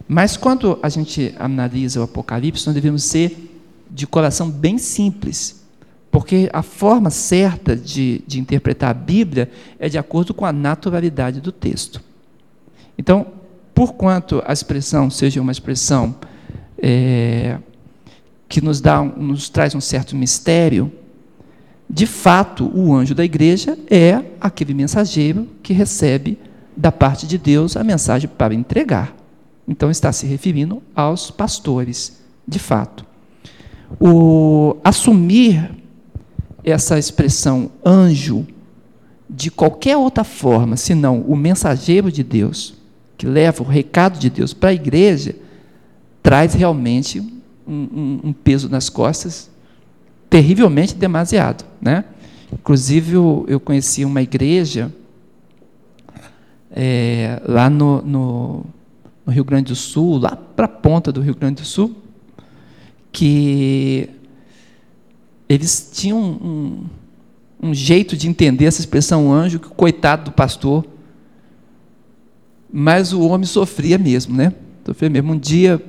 [0.08, 3.52] Mas quando a gente analisa o Apocalipse, nós devemos ser
[3.90, 5.66] de coração bem simples
[6.16, 11.42] porque a forma certa de, de interpretar a Bíblia é de acordo com a naturalidade
[11.42, 12.02] do texto.
[12.98, 13.28] Então,
[13.74, 16.16] por quanto a expressão seja uma expressão
[16.82, 17.58] é,
[18.56, 20.90] que nos, dá, nos traz um certo mistério,
[21.90, 26.40] de fato, o anjo da igreja é aquele mensageiro que recebe
[26.74, 29.14] da parte de Deus a mensagem para entregar.
[29.68, 33.06] Então, está se referindo aos pastores, de fato.
[34.00, 35.72] O assumir
[36.64, 38.48] essa expressão anjo
[39.30, 42.76] de qualquer outra forma, senão o mensageiro de Deus,
[43.18, 45.36] que leva o recado de Deus para a igreja,
[46.24, 47.35] traz realmente
[47.68, 49.50] um, um, peso nas costas
[50.30, 51.66] terrivelmente demasiado.
[51.82, 52.06] Né?
[52.52, 54.94] Inclusive, eu, eu conheci uma igreja
[56.72, 58.66] é, lá no, no,
[59.26, 61.96] no Rio Grande do Sul, lá para a ponta do Rio Grande do Sul,
[63.12, 64.10] que
[65.48, 66.86] eles tinham um,
[67.62, 70.86] um, jeito de entender essa expressão anjo, que coitado do pastor,
[72.72, 74.52] mas o homem sofria mesmo, né?
[74.86, 75.34] Sofria mesmo.
[75.34, 75.82] Um dia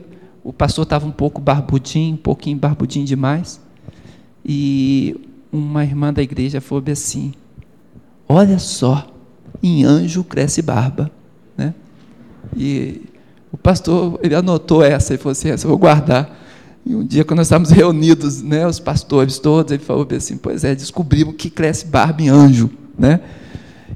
[0.47, 3.61] o pastor estava um pouco barbudinho, um pouquinho barbudinho demais,
[4.45, 5.21] e
[5.53, 7.35] uma irmã da igreja falou assim:
[8.29, 9.09] Olha só,
[9.61, 11.11] em anjo cresce barba,
[11.59, 11.75] né?
[12.57, 13.03] E
[13.51, 16.45] o pastor ele anotou essa e falou assim: essa eu vou guardar.
[16.85, 20.63] E um dia, quando nós estávamos reunidos, né, os pastores todos, ele falou assim: Pois
[20.63, 22.71] é, descobrimos que cresce barba em anjo.
[22.97, 23.21] Né?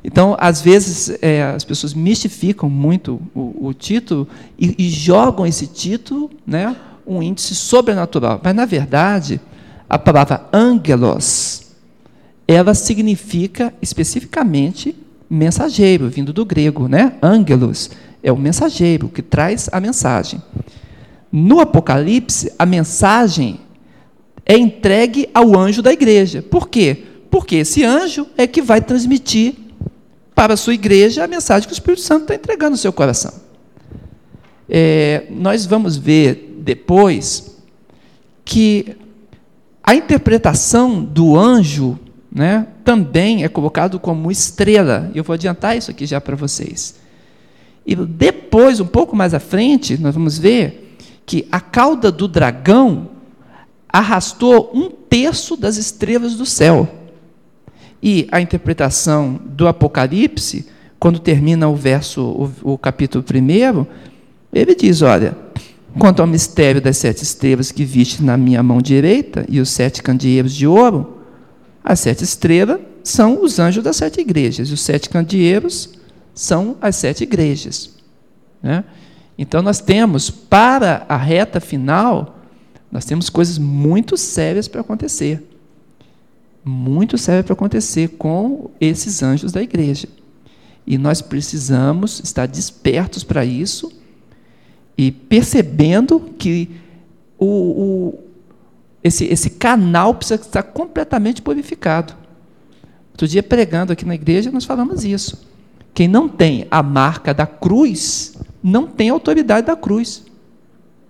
[0.02, 4.26] Então, às vezes, é, as pessoas mistificam muito o, o título
[4.58, 6.74] e, e, jogam esse título, né,
[7.06, 8.40] um índice sobrenatural.
[8.42, 9.40] Mas, na verdade,
[9.88, 11.72] a palavra angelos,
[12.48, 14.96] ela significa especificamente
[15.28, 17.12] mensageiro, vindo do grego, né?
[17.22, 17.90] Angelos
[18.22, 20.42] é o mensageiro que traz a mensagem.
[21.30, 23.60] No Apocalipse, a mensagem
[24.44, 26.42] é entregue ao anjo da igreja.
[26.42, 27.04] Por quê?
[27.30, 29.54] Porque esse anjo é que vai transmitir
[30.40, 33.31] para a sua igreja a mensagem que o Espírito Santo está entregando no seu coração.
[34.66, 37.59] É, nós vamos ver depois
[38.42, 38.96] que
[39.83, 41.98] a interpretação do anjo
[42.33, 45.11] né, também é colocado como estrela.
[45.14, 46.94] Eu vou adiantar isso aqui já para vocês.
[47.85, 53.11] E depois, um pouco mais à frente, nós vamos ver que a cauda do dragão
[53.87, 56.99] arrastou um terço das estrelas do céu.
[58.02, 60.66] E a interpretação do Apocalipse,
[60.98, 63.86] quando termina o verso, o, o capítulo primeiro,
[64.52, 65.36] ele diz: olha,
[65.98, 70.02] quanto ao mistério das sete estrelas que viste na minha mão direita e os sete
[70.02, 71.18] candeeiros de ouro,
[71.82, 75.94] as sete estrelas são os anjos das sete igrejas, e os sete candeeiros
[76.34, 77.90] são as sete igrejas.
[78.62, 78.84] Né?
[79.38, 82.38] Então, nós temos, para a reta final,
[82.92, 85.42] nós temos coisas muito sérias para acontecer.
[86.64, 90.08] Muito sérias para acontecer com esses anjos da igreja.
[90.86, 93.92] E nós precisamos estar despertos para isso
[94.96, 96.70] e percebendo que
[97.38, 98.18] o, o,
[99.02, 102.14] esse, esse canal precisa estar completamente purificado.
[103.12, 105.46] Outro dia, pregando aqui na igreja, nós falamos isso.
[105.94, 110.24] Quem não tem a marca da cruz, não tem autoridade da cruz.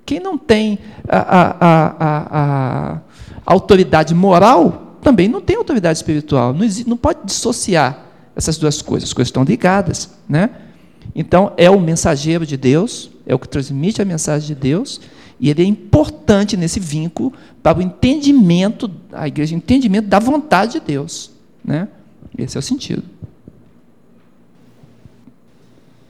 [0.04, 3.00] Quem não tem a, a, a, a
[3.44, 6.52] autoridade moral, também não tem autoridade espiritual.
[6.52, 10.10] Não, existe, não pode dissociar essas duas coisas, as coisas estão ligadas.
[10.28, 10.50] Né?
[11.14, 15.00] Então, é o mensageiro de Deus, é o que transmite a mensagem de Deus,
[15.38, 17.32] e ele é importante nesse vínculo
[17.62, 21.30] para o entendimento, a igreja, entendimento da vontade de Deus.
[21.64, 21.88] Né?
[22.36, 23.02] Esse é o sentido.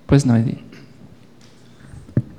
[0.07, 0.59] Pois não, Eli.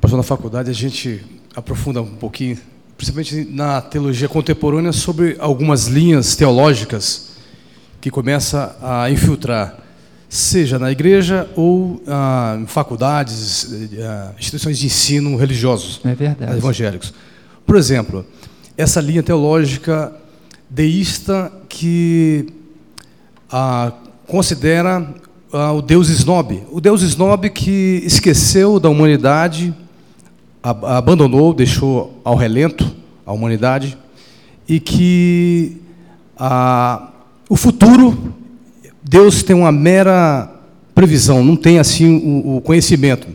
[0.01, 1.23] Pastor, na faculdade a gente
[1.55, 2.57] aprofunda um pouquinho,
[3.01, 7.31] principalmente na teologia contemporânea, sobre algumas linhas teológicas
[7.99, 9.75] que começa a infiltrar
[10.29, 17.11] seja na igreja ou ah, em faculdades, ah, instituições de ensino religiosos, é evangélicos.
[17.65, 18.23] Por exemplo,
[18.77, 20.13] essa linha teológica
[20.69, 22.53] deísta que
[23.51, 23.93] ah,
[24.27, 25.11] considera
[25.51, 29.73] ah, o Deus snob, o Deus snob que esqueceu da humanidade,
[30.63, 32.89] abandonou, deixou ao relento
[33.26, 33.97] a humanidade
[34.67, 35.78] e que
[36.38, 37.10] ah,
[37.50, 38.34] o futuro
[39.04, 40.50] Deus tem uma mera
[40.93, 43.28] previsão, não tem assim o, o conhecimento.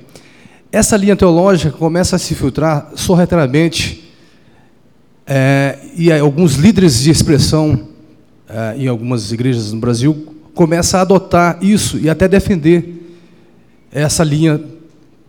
[0.71, 4.05] Essa linha teológica começa a se filtrar sorrateiramente
[5.27, 7.89] é, e alguns líderes de expressão
[8.49, 13.19] é, em algumas igrejas no Brasil começam a adotar isso e até defender
[13.93, 14.61] essa linha,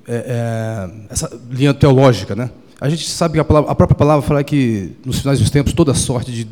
[0.08, 2.50] é, é essa linha teológica, né?
[2.80, 5.74] A gente sabe que a, palavra, a, própria palavra fala que nos finais dos tempos
[5.74, 6.48] toda sorte de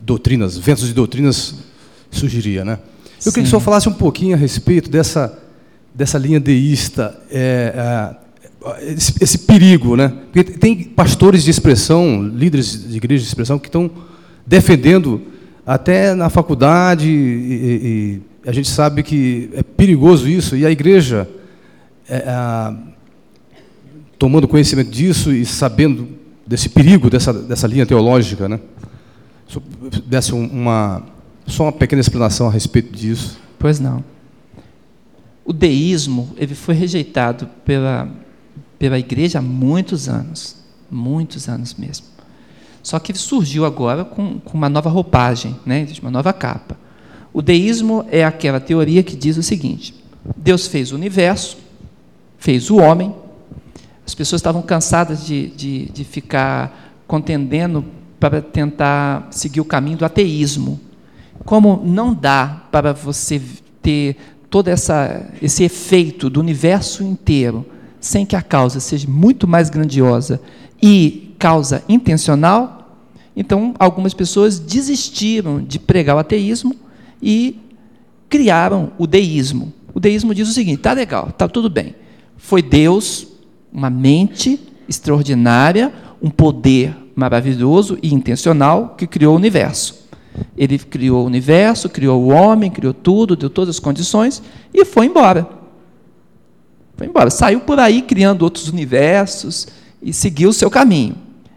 [0.00, 1.54] doutrinas, ventos de doutrinas
[2.10, 2.78] surgiria, né?
[3.24, 5.38] Eu queria que o senhor falasse um pouquinho a respeito dessa,
[5.94, 8.16] dessa linha deísta, é,
[8.66, 10.12] é, esse, esse, perigo, né?
[10.32, 13.90] Porque tem pastores de expressão, líderes de igreja de expressão, que estão
[14.46, 15.22] defendendo
[15.66, 21.28] até na faculdade, e, e, a gente sabe que é perigoso isso, e a igreja,
[22.10, 22.76] é, é,
[24.18, 26.08] tomando conhecimento disso e sabendo
[26.46, 28.60] desse perigo dessa, dessa linha teológica, né?
[29.48, 29.62] Se eu
[30.06, 31.02] desse uma
[31.46, 33.38] só uma pequena explanação a respeito disso.
[33.58, 34.04] Pois não.
[35.44, 38.08] O deísmo ele foi rejeitado pela,
[38.78, 40.56] pela igreja há muitos anos.
[40.90, 42.06] Muitos anos mesmo.
[42.82, 45.86] Só que ele surgiu agora com, com uma nova roupagem, né?
[46.00, 46.78] uma nova capa.
[47.32, 49.94] O deísmo é aquela teoria que diz o seguinte:
[50.36, 51.58] Deus fez o universo,
[52.40, 53.14] fez o homem,
[54.04, 57.84] as pessoas estavam cansadas de, de, de ficar contendendo
[58.18, 60.80] para tentar seguir o caminho do ateísmo.
[61.44, 63.40] Como não dá para você
[63.82, 64.16] ter
[64.48, 67.64] todo essa, esse efeito do universo inteiro
[68.00, 70.40] sem que a causa seja muito mais grandiosa
[70.82, 72.96] e causa intencional,
[73.36, 76.74] então algumas pessoas desistiram de pregar o ateísmo
[77.22, 77.60] e
[78.30, 79.72] criaram o deísmo.
[79.92, 81.94] O deísmo diz o seguinte: tá legal, tá tudo bem.
[82.40, 83.28] Foi Deus,
[83.72, 90.08] uma mente extraordinária, um poder maravilhoso e intencional que criou o universo.
[90.56, 95.06] Ele criou o universo, criou o homem, criou tudo, deu todas as condições e foi
[95.06, 95.48] embora.
[96.96, 97.30] Foi embora.
[97.30, 99.68] Saiu por aí criando outros universos
[100.02, 101.16] e seguiu o seu caminho.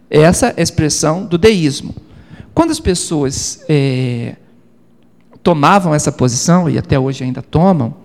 [0.09, 1.95] Essa é a expressão do deísmo.
[2.53, 4.35] Quando as pessoas é,
[5.41, 8.02] tomavam essa posição, e até hoje ainda tomam,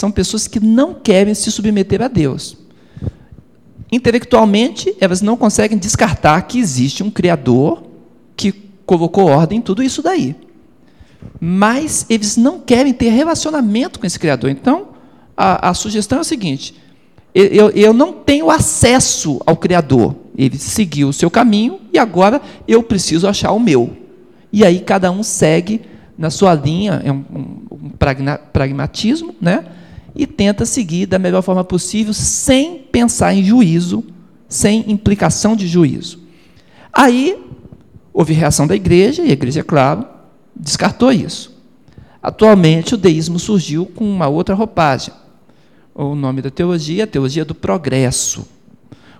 [0.00, 2.56] são pessoas que não querem se submeter a Deus.
[3.92, 7.82] Intelectualmente, elas não conseguem descartar que existe um Criador
[8.34, 8.50] que
[8.86, 10.34] colocou ordem em tudo isso daí.
[11.38, 14.48] Mas eles não querem ter relacionamento com esse Criador.
[14.48, 14.88] Então,
[15.36, 16.74] a, a sugestão é o seguinte:
[17.34, 20.16] eu, eu não tenho acesso ao Criador.
[20.34, 23.94] Ele seguiu o seu caminho e agora eu preciso achar o meu.
[24.50, 25.82] E aí cada um segue
[26.16, 27.90] na sua linha, é um, um, um
[28.52, 29.64] pragmatismo, né?
[30.14, 34.04] E tenta seguir da melhor forma possível, sem pensar em juízo,
[34.48, 36.20] sem implicação de juízo.
[36.92, 37.38] Aí,
[38.12, 40.04] houve reação da igreja, e a igreja, claro,
[40.54, 41.58] descartou isso.
[42.22, 45.14] Atualmente, o deísmo surgiu com uma outra roupagem.
[45.94, 48.46] O nome da teologia é a teologia do progresso.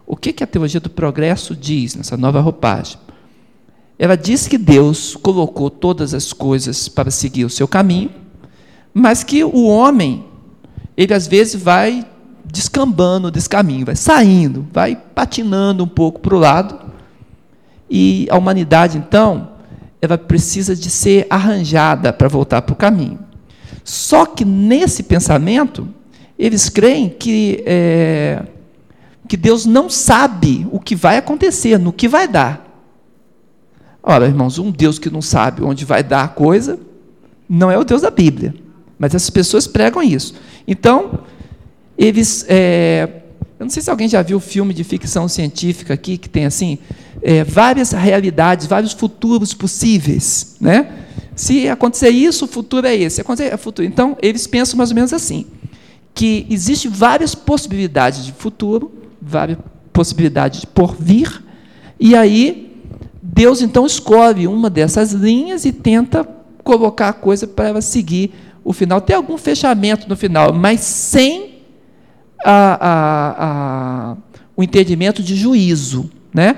[0.07, 2.99] O que, que a teologia do progresso diz nessa nova roupagem?
[3.99, 8.11] Ela diz que Deus colocou todas as coisas para seguir o seu caminho,
[8.93, 10.25] mas que o homem
[10.97, 12.05] ele às vezes vai
[12.45, 16.79] descambando desse caminho, vai saindo, vai patinando um pouco para o lado.
[17.89, 19.51] E a humanidade, então,
[20.01, 23.19] ela precisa de ser arranjada para voltar para o caminho.
[23.85, 25.89] Só que nesse pensamento,
[26.39, 28.43] eles creem que, é,
[29.29, 32.67] que Deus não sabe o que vai acontecer, no que vai dar.
[34.03, 36.79] Ora, irmãos, um Deus que não sabe onde vai dar a coisa,
[37.49, 38.55] não é o Deus da Bíblia.
[39.01, 40.35] Mas essas pessoas pregam isso.
[40.69, 41.21] Então,
[41.97, 42.45] eles.
[42.47, 43.09] É,
[43.59, 46.79] eu não sei se alguém já viu filme de ficção científica aqui, que tem assim,
[47.23, 50.57] é, várias realidades, vários futuros possíveis.
[50.61, 50.93] Né?
[51.35, 53.17] Se acontecer isso, o futuro é esse.
[53.17, 53.89] Se acontecer, é futuro.
[53.89, 55.47] Então, eles pensam mais ou menos assim:
[56.13, 59.57] que existem várias possibilidades de futuro, várias
[59.95, 61.43] possibilidades de porvir,
[61.99, 62.71] e aí
[63.23, 66.27] Deus então escolhe uma dessas linhas e tenta
[66.63, 68.33] colocar a coisa para ela seguir
[68.65, 71.61] o final, tem algum fechamento no final, mas sem
[72.45, 74.17] a, a, a,
[74.57, 76.57] o entendimento de juízo, né?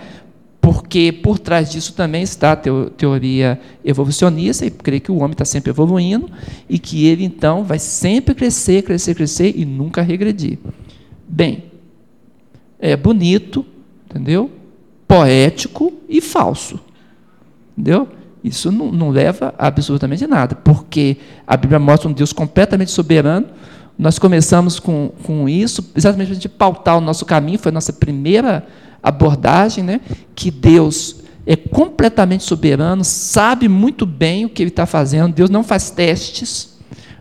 [0.62, 5.44] porque por trás disso também está a teoria evolucionista, e creio que o homem está
[5.44, 6.30] sempre evoluindo,
[6.68, 10.60] e que ele então vai sempre crescer, crescer, crescer e nunca regredir.
[11.28, 11.64] Bem,
[12.78, 13.66] é bonito,
[14.08, 14.50] entendeu?
[15.08, 16.78] Poético e falso.
[17.76, 18.08] Entendeu?
[18.42, 23.46] Isso não, não leva a absolutamente nada, porque a Bíblia mostra um Deus completamente soberano.
[23.98, 27.74] Nós começamos com, com isso, exatamente para a gente pautar o nosso caminho, foi a
[27.74, 28.66] nossa primeira
[29.02, 30.00] abordagem, né?
[30.34, 35.64] que Deus é completamente soberano, sabe muito bem o que ele está fazendo, Deus não
[35.64, 36.72] faz testes,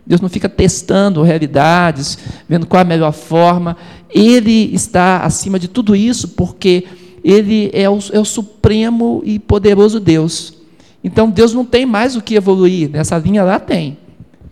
[0.06, 3.78] Deus não fica testando realidades, vendo qual é a melhor forma,
[4.10, 6.86] Ele está acima de tudo isso, porque
[7.24, 10.61] Ele é o, é o supremo e poderoso Deus.
[11.04, 13.98] Então Deus não tem mais o que evoluir, nessa linha lá tem.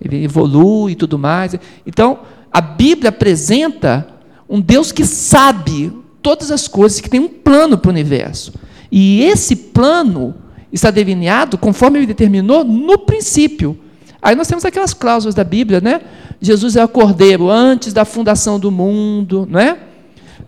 [0.02, 1.56] Ele evolui e tudo mais.
[1.86, 2.20] Então,
[2.52, 4.08] a Bíblia apresenta
[4.48, 8.54] um Deus que sabe todas as coisas, que tem um plano para o universo.
[8.92, 10.36] E esse plano
[10.72, 13.78] está delineado conforme ele determinou no princípio.
[14.22, 16.02] Aí nós temos aquelas cláusulas da Bíblia, né?
[16.42, 19.78] Jesus é o cordeiro antes da fundação do mundo, não é?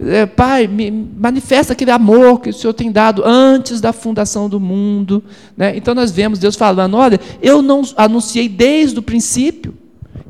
[0.08, 5.24] É, Pai, manifesta aquele amor que o Senhor tem dado antes da fundação do mundo.
[5.56, 5.78] Né?
[5.78, 9.76] Então nós vemos Deus falando: olha, eu não anunciei desde o princípio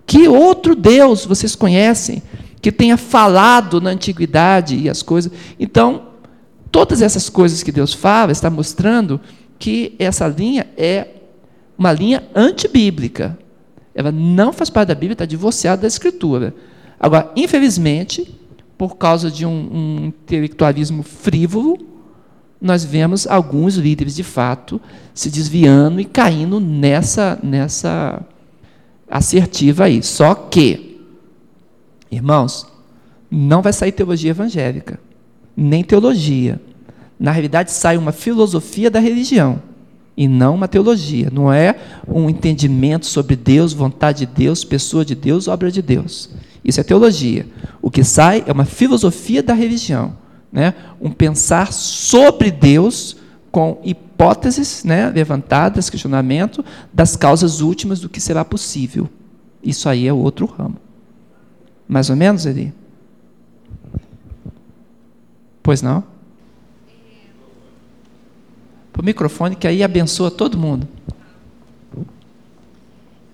[0.05, 2.21] que outro Deus vocês conhecem,
[2.61, 5.31] que tenha falado na antiguidade e as coisas.
[5.57, 6.03] Então,
[6.69, 9.21] todas essas coisas que Deus fala está mostrando
[9.57, 11.07] que essa linha é
[11.77, 13.37] uma linha antibíblica.
[13.95, 16.53] Ela não faz parte da Bíblia, está divorciada da Escritura.
[16.99, 18.40] Agora, infelizmente,
[18.81, 21.77] por causa de um, um intelectualismo frívolo,
[22.59, 24.81] nós vemos alguns líderes de fato
[25.13, 28.25] se desviando e caindo nessa nessa
[29.07, 30.01] assertiva aí.
[30.01, 30.99] Só que,
[32.09, 32.65] irmãos,
[33.29, 34.99] não vai sair teologia evangélica,
[35.55, 36.59] nem teologia.
[37.19, 39.61] Na realidade, sai uma filosofia da religião
[40.17, 41.29] e não uma teologia.
[41.31, 41.75] Não é
[42.07, 46.31] um entendimento sobre Deus, vontade de Deus, pessoa de Deus, obra de Deus.
[46.63, 47.47] Isso é teologia.
[47.81, 50.17] O que sai é uma filosofia da religião,
[50.51, 50.75] né?
[50.99, 53.17] um pensar sobre Deus
[53.51, 59.09] com hipóteses né, levantadas, questionamento das causas últimas do que será possível.
[59.63, 60.77] Isso aí é outro ramo.
[61.87, 62.73] Mais ou menos, Eli?
[65.61, 66.03] Pois não?
[68.91, 70.87] Para o microfone, que aí abençoa todo mundo.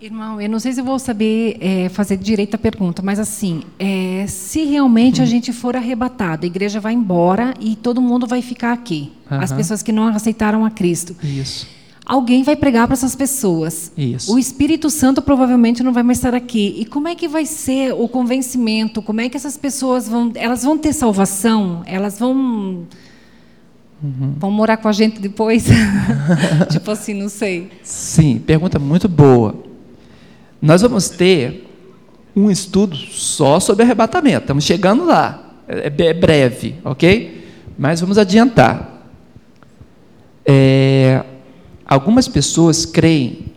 [0.08, 3.64] Irmão, eu não sei se eu vou saber é, fazer direito a pergunta, mas assim,
[3.78, 5.30] é, se realmente a uhum.
[5.30, 9.12] gente for arrebatado, a igreja vai embora e todo mundo vai ficar aqui.
[9.30, 9.42] Uhum.
[9.42, 11.14] As pessoas que não aceitaram a Cristo.
[11.22, 11.68] Isso.
[12.06, 13.92] Alguém vai pregar para essas pessoas.
[13.98, 14.34] Isso.
[14.34, 16.74] O Espírito Santo provavelmente não vai mais estar aqui.
[16.78, 19.02] E como é que vai ser o convencimento?
[19.02, 20.32] Como é que essas pessoas vão.
[20.36, 21.84] Elas vão ter salvação?
[21.86, 22.88] Elas vão
[24.02, 24.36] Uhum.
[24.38, 25.66] Vão morar com a gente depois?
[26.72, 27.70] tipo assim, não sei.
[27.84, 29.67] Sim, pergunta muito boa.
[30.62, 31.68] Nós vamos ter
[32.36, 34.42] um estudo só sobre arrebatamento.
[34.42, 35.44] Estamos chegando lá.
[35.68, 37.46] É, é breve, ok?
[37.78, 39.04] Mas vamos adiantar.
[40.46, 41.24] É,
[41.86, 43.48] algumas pessoas creem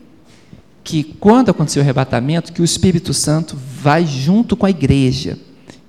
[0.83, 5.39] que quando acontecer o arrebatamento, que o Espírito Santo vai junto com a igreja.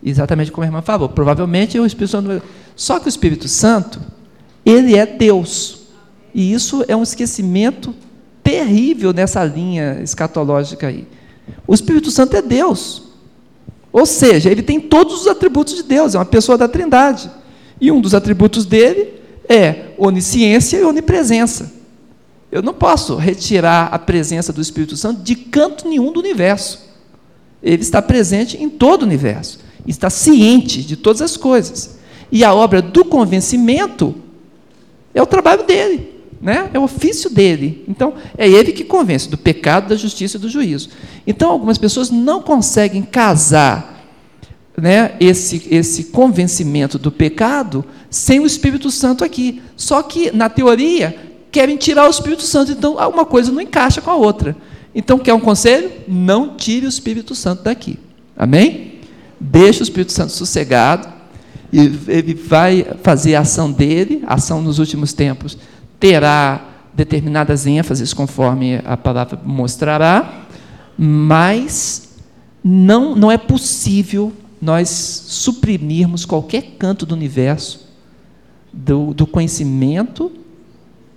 [0.03, 1.09] Exatamente como a irmã falou.
[1.09, 2.41] Provavelmente o Espírito Santo.
[2.76, 3.99] Só que o Espírito Santo
[4.66, 5.88] ele é Deus.
[6.34, 7.95] E isso é um esquecimento
[8.62, 11.07] terrível nessa linha escatológica aí.
[11.66, 13.03] O Espírito Santo é Deus.
[13.91, 17.30] Ou seja, ele tem todos os atributos de Deus, é uma pessoa da Trindade.
[17.80, 19.14] E um dos atributos dele
[19.49, 21.74] é onisciência e onipresença.
[22.51, 26.91] Eu não posso retirar a presença do Espírito Santo de canto nenhum do universo.
[27.62, 31.97] Ele está presente em todo o universo, está ciente de todas as coisas.
[32.32, 34.16] E a obra do convencimento
[35.14, 36.11] é o trabalho dele,
[36.42, 36.70] né?
[36.74, 37.86] é o ofício dele.
[37.88, 40.89] Então, é ele que convence do pecado, da justiça e do juízo.
[41.26, 44.04] Então, algumas pessoas não conseguem casar
[44.76, 49.62] né, esse, esse convencimento do pecado sem o Espírito Santo aqui.
[49.76, 51.16] Só que, na teoria,
[51.52, 54.56] querem tirar o Espírito Santo, então uma coisa não encaixa com a outra.
[54.96, 55.92] Então, quer um conselho?
[56.08, 58.00] Não tire o Espírito Santo daqui.
[58.36, 59.00] Amém?
[59.39, 61.08] Deixa o Espírito Santo sossegado
[61.72, 65.58] e ele vai fazer a ação dele, a ação nos últimos tempos
[66.02, 66.60] terá
[66.93, 70.45] determinadas ênfases conforme a palavra mostrará,
[70.97, 72.18] mas
[72.62, 77.88] não, não é possível nós suprimirmos qualquer canto do universo
[78.74, 80.32] do, do conhecimento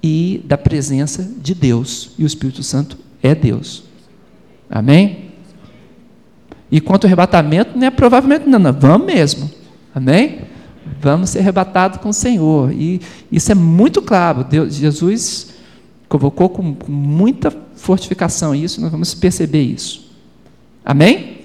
[0.03, 2.11] e da presença de Deus.
[2.19, 3.85] E o Espírito Santo é Deus.
[4.69, 5.31] Amém?
[6.71, 9.51] E quanto ao arrebatamento, né, provavelmente não, não, vamos mesmo.
[9.95, 10.41] Amém?
[11.01, 12.73] Vamos ser arrebatados com o Senhor.
[12.73, 14.45] E isso é muito claro.
[14.45, 15.55] Deus, Jesus
[16.09, 20.11] convocou com, muita fortificação isso, nós vamos perceber isso.
[20.85, 21.39] Amém?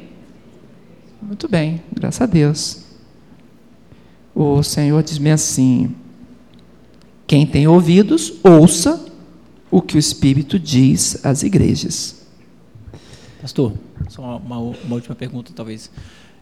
[1.22, 2.84] Muito bem, graças a Deus.
[4.34, 5.96] O Senhor diz-me assim:
[7.26, 9.06] quem tem ouvidos, ouça
[9.72, 12.26] o que o Espírito diz às igrejas.
[13.42, 13.74] Pastor,
[14.10, 15.90] só uma, uma última pergunta, talvez.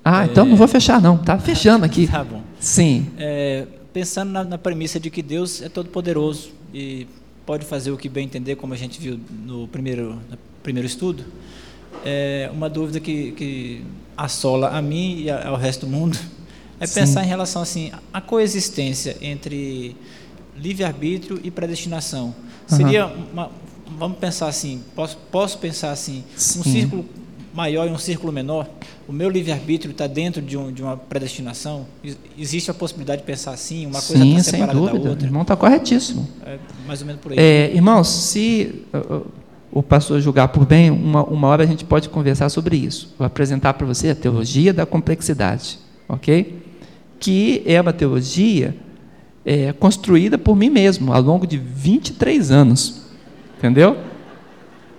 [0.09, 2.07] Ah, então não vou fechar não, tá fechando aqui.
[2.17, 2.41] Tá bom.
[2.59, 3.07] Sim.
[3.17, 7.05] É, pensando na, na, premissa de que Deus é todo poderoso e
[7.45, 11.25] pode fazer o que bem entender, como a gente viu no primeiro, no primeiro estudo,
[12.05, 13.83] é uma dúvida que, que
[14.15, 16.17] assola a mim e ao resto do mundo
[16.79, 17.01] é Sim.
[17.01, 19.93] pensar em relação assim a coexistência entre
[20.55, 22.33] livre-arbítrio e predestinação.
[22.65, 23.51] Seria uma,
[23.97, 26.59] vamos pensar assim, posso, posso pensar assim, Sim.
[26.59, 27.05] um círculo
[27.57, 28.69] maior e um círculo menor,
[29.07, 31.87] o meu livre-arbítrio está dentro de, um, de, uma predestinação?
[32.37, 35.25] Existe a possibilidade de pensar assim, uma coisa está separada da outra?
[35.25, 36.29] Irmão está corretíssimo.
[36.45, 37.39] É, mais ou menos por aí.
[37.39, 39.25] É, irmãos, se uh,
[39.71, 43.15] o pastor julgar por bem, uma, uma hora a gente pode conversar sobre isso.
[43.17, 46.61] Vou apresentar para você a teologia da complexidade, ok?
[47.19, 48.75] Que é uma teologia
[49.43, 53.01] é, construída por mim mesmo, ao longo de 23 anos.
[53.57, 53.97] Entendeu?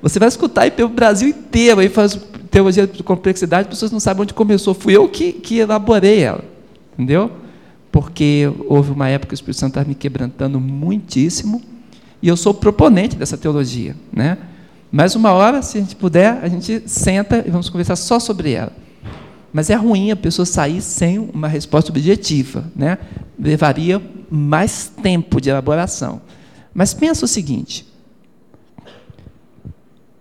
[0.02, 2.18] Você vai escutar aí pelo Brasil inteiro, aí faz
[2.50, 4.74] teologia de complexidade, as pessoas não sabem onde começou.
[4.74, 6.44] Fui eu que, que elaborei ela,
[6.94, 7.30] entendeu?
[7.90, 11.62] Porque houve uma época que o Espírito Santo estava me quebrantando muitíssimo,
[12.20, 14.38] e eu sou proponente dessa teologia, né?
[14.90, 18.52] Mas uma hora, se a gente puder, a gente senta e vamos conversar só sobre
[18.52, 18.72] ela.
[19.52, 22.98] Mas é ruim a pessoa sair sem uma resposta objetiva, né?
[23.38, 26.20] Levaria mais tempo de elaboração.
[26.74, 27.86] Mas pensa o seguinte: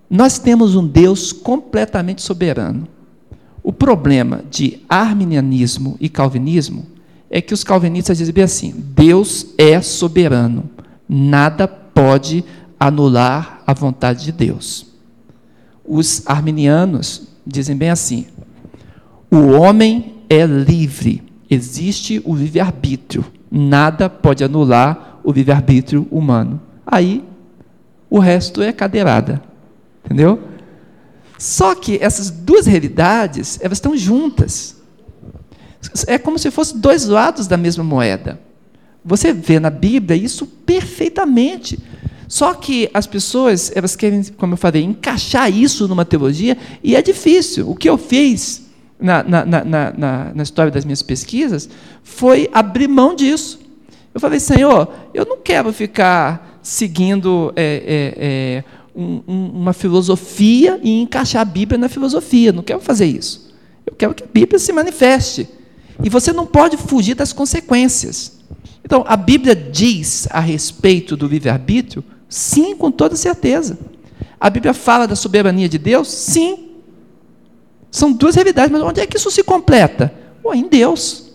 [0.10, 2.88] nós temos um Deus completamente soberano.
[3.62, 6.86] O problema de arminianismo e calvinismo
[7.30, 10.70] é que os calvinistas dizem bem assim: Deus é soberano,
[11.08, 12.46] nada pode
[12.80, 14.88] anular a vontade de Deus.
[15.86, 18.28] Os arminianos dizem bem assim:
[19.30, 26.62] o homem é livre, existe o livre-arbítrio, nada pode anular o livre-arbítrio humano.
[26.86, 27.24] Aí,
[28.10, 29.47] o resto é cadeirada.
[30.08, 30.42] Entendeu?
[31.38, 34.78] Só que essas duas realidades, elas estão juntas.
[36.08, 38.40] É como se fossem dois lados da mesma moeda.
[39.04, 41.78] Você vê na Bíblia isso perfeitamente.
[42.28, 47.02] Só que as pessoas, elas querem, como eu falei, encaixar isso numa teologia, e é
[47.02, 47.70] difícil.
[47.70, 48.66] O que eu fiz
[49.00, 51.70] na, na, na, na, na história das minhas pesquisas
[52.02, 53.60] foi abrir mão disso.
[54.14, 58.64] Eu falei, Senhor, eu não quero ficar seguindo é, é, é,
[58.98, 62.52] um, uma filosofia e encaixar a Bíblia na filosofia.
[62.52, 63.54] Não quero fazer isso.
[63.86, 65.48] Eu quero que a Bíblia se manifeste.
[66.04, 68.40] E você não pode fugir das consequências.
[68.84, 72.04] Então, a Bíblia diz a respeito do livre-arbítrio?
[72.28, 73.78] Sim, com toda certeza.
[74.40, 76.08] A Bíblia fala da soberania de Deus?
[76.08, 76.70] Sim.
[77.92, 80.14] São duas realidades, mas onde é que isso se completa?
[80.44, 81.34] Oh, em Deus.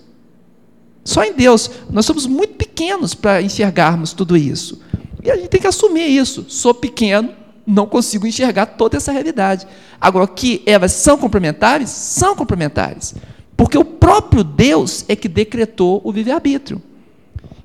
[1.05, 1.71] Só em Deus.
[1.91, 4.81] Nós somos muito pequenos para enxergarmos tudo isso.
[5.23, 6.47] E a gente tem que assumir isso.
[6.49, 7.31] Sou pequeno,
[7.67, 9.67] não consigo enxergar toda essa realidade.
[10.01, 11.91] Agora, que elas são complementares?
[11.91, 13.15] São complementares.
[13.57, 16.83] Porque o próprio Deus é que decretou o livre-arbítrio.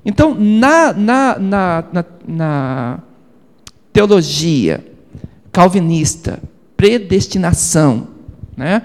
[0.04, 1.84] Então, na, na, na,
[2.26, 2.98] na,
[3.92, 4.84] teologia
[5.50, 6.40] calvinista,
[6.76, 8.08] predestinação,
[8.56, 8.82] né,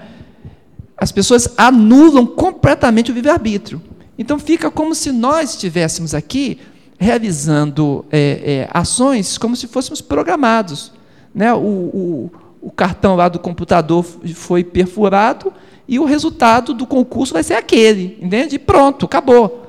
[0.96, 3.80] as pessoas anulam completamente o livre-arbítrio.
[4.18, 6.58] Então, fica como se nós estivéssemos aqui
[6.98, 10.92] realizando é, é, ações como se fôssemos programados.
[11.34, 11.52] Né?
[11.52, 12.30] O, o,
[12.62, 15.52] o, cartão lá do computador foi perfurado
[15.88, 18.56] e o resultado do concurso vai ser aquele, entende?
[18.56, 19.66] E pronto, acabou.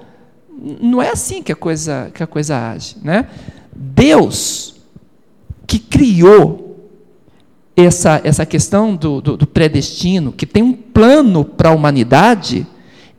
[0.80, 2.98] Não é assim que a coisa, que a coisa age.
[3.04, 3.28] Né?
[3.76, 4.76] Deus,
[5.66, 6.66] que criou
[7.76, 12.66] essa, essa questão do, do, do predestino, que tem um plano para a humanidade,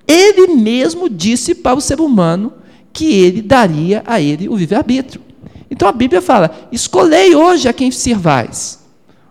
[0.07, 2.53] ele mesmo disse para o ser humano
[2.93, 5.26] que ele daria a ele o livre-arbítrio.
[5.71, 8.85] Então a Bíblia fala: escolhei hoje a quem servais.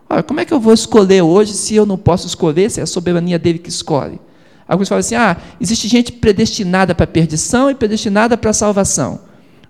[0.10, 2.84] Ora, como é que eu vou escolher hoje se eu não posso escolher, se é
[2.84, 4.20] a soberania dele que escolhe?
[4.68, 9.22] Alguns falam assim: ah, existe gente predestinada para a perdição e predestinada para a salvação.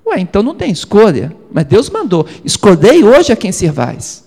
[0.05, 1.35] Ué, então não tem escolha.
[1.51, 4.25] Mas Deus mandou: escolhei hoje a quem servais.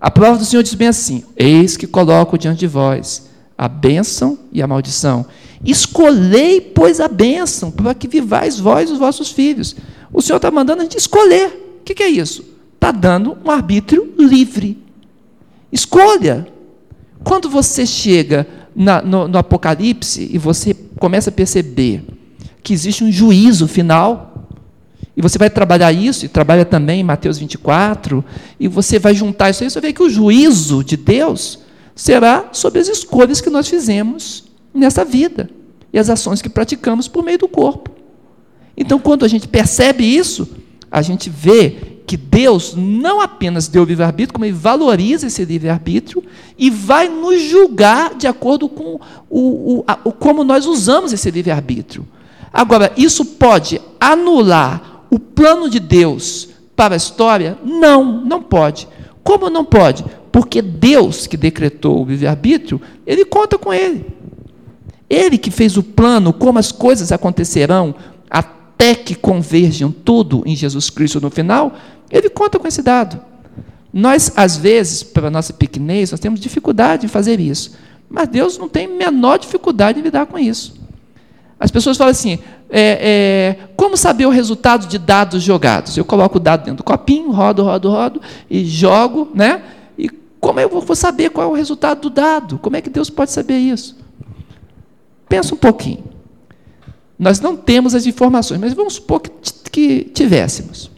[0.00, 3.28] A palavra do Senhor diz bem assim: Eis que coloco diante de vós
[3.58, 5.26] a bênção e a maldição.
[5.64, 9.74] Escolhei, pois, a bênção, para que vivais vós os vossos filhos.
[10.12, 11.80] O Senhor está mandando a gente escolher.
[11.80, 12.44] O que, que é isso?
[12.74, 14.78] Está dando um arbítrio livre.
[15.72, 16.46] Escolha.
[17.24, 22.04] Quando você chega na, no, no Apocalipse e você começa a perceber
[22.62, 24.48] que existe um juízo final,
[25.16, 28.24] e você vai trabalhar isso, e trabalha também em Mateus 24,
[28.60, 31.58] e você vai juntar isso aí, você vê que o juízo de Deus
[31.94, 35.50] será sobre as escolhas que nós fizemos nessa vida
[35.92, 37.90] e as ações que praticamos por meio do corpo.
[38.80, 40.48] Então, quando a gente percebe isso,
[40.88, 46.22] a gente vê que Deus não apenas deu o livre-arbítrio, como Ele valoriza esse livre-arbítrio
[46.56, 51.28] e vai nos julgar de acordo com o, o, a, o como nós usamos esse
[51.28, 52.06] livre-arbítrio.
[52.52, 57.58] Agora, isso pode anular o plano de Deus para a história?
[57.64, 58.86] Não, não pode.
[59.24, 60.04] Como não pode?
[60.30, 64.06] Porque Deus que decretou o livre-arbítrio, Ele conta com ele.
[65.10, 67.94] Ele que fez o plano, como as coisas acontecerão,
[68.78, 71.74] até que converjam tudo em Jesus Cristo no final,
[72.08, 73.20] ele conta com esse dado.
[73.92, 77.72] Nós, às vezes, para a nossa pequenez, nós temos dificuldade em fazer isso.
[78.08, 80.78] Mas Deus não tem menor dificuldade em lidar com isso.
[81.58, 82.38] As pessoas falam assim:
[82.70, 85.96] é, é, como saber o resultado de dados jogados?
[85.96, 89.60] Eu coloco o dado dentro do copinho, rodo, rodo, rodo, e jogo, né?
[89.98, 90.08] E
[90.38, 92.58] como eu vou saber qual é o resultado do dado?
[92.58, 93.96] Como é que Deus pode saber isso?
[95.28, 96.07] Pensa um pouquinho.
[97.18, 99.30] Nós não temos as informações, mas vamos supor que,
[99.72, 100.90] que tivéssemos.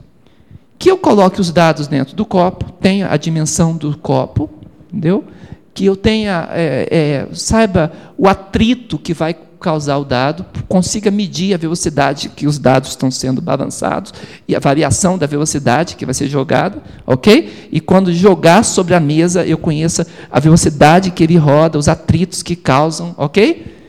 [0.78, 4.50] Que eu coloque os dados dentro do copo, tenha a dimensão do copo,
[4.88, 5.24] entendeu?
[5.72, 6.88] Que eu tenha, é,
[7.30, 12.58] é, saiba o atrito que vai causar o dado, consiga medir a velocidade que os
[12.58, 14.12] dados estão sendo balançados
[14.48, 17.68] e a variação da velocidade que vai ser jogada, ok?
[17.70, 22.42] E quando jogar sobre a mesa, eu conheça a velocidade que ele roda, os atritos
[22.42, 23.79] que causam, ok?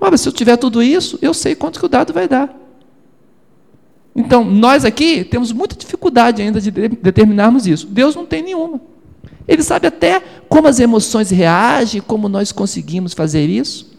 [0.00, 2.56] Ora, se eu tiver tudo isso, eu sei quanto que o dado vai dar.
[4.16, 7.86] Então, nós aqui temos muita dificuldade ainda de determinarmos isso.
[7.86, 8.80] Deus não tem nenhuma.
[9.46, 13.90] Ele sabe até como as emoções reagem, como nós conseguimos fazer isso.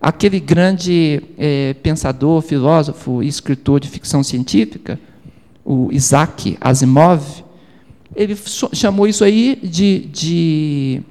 [0.00, 4.98] Aquele grande é, pensador, filósofo e escritor de ficção científica,
[5.64, 7.44] o Isaac Asimov,
[8.14, 8.36] ele
[8.72, 11.02] chamou isso aí de, de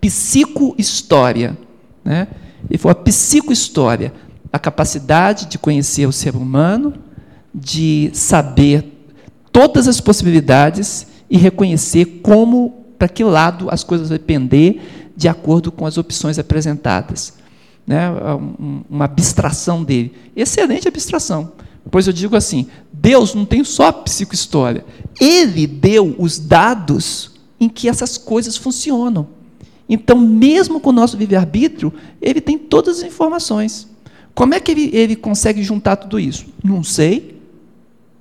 [0.00, 1.56] psicohistória.
[2.04, 2.28] Né?
[2.68, 4.12] Ele falou a psicohistória,
[4.52, 6.94] a capacidade de conhecer o ser humano,
[7.54, 9.10] de saber
[9.52, 15.72] todas as possibilidades e reconhecer como, para que lado as coisas vão pender de acordo
[15.72, 17.34] com as opções apresentadas.
[17.86, 18.08] Né?
[18.88, 20.14] Uma abstração dele.
[20.36, 21.52] Excelente abstração.
[21.90, 24.84] Pois eu digo assim: Deus não tem só psicohistória.
[25.20, 29.26] Ele deu os dados em que essas coisas funcionam.
[29.88, 33.88] Então, mesmo com o nosso livre-arbítrio, ele tem todas as informações.
[34.34, 36.46] Como é que ele, ele consegue juntar tudo isso?
[36.62, 37.40] Não sei.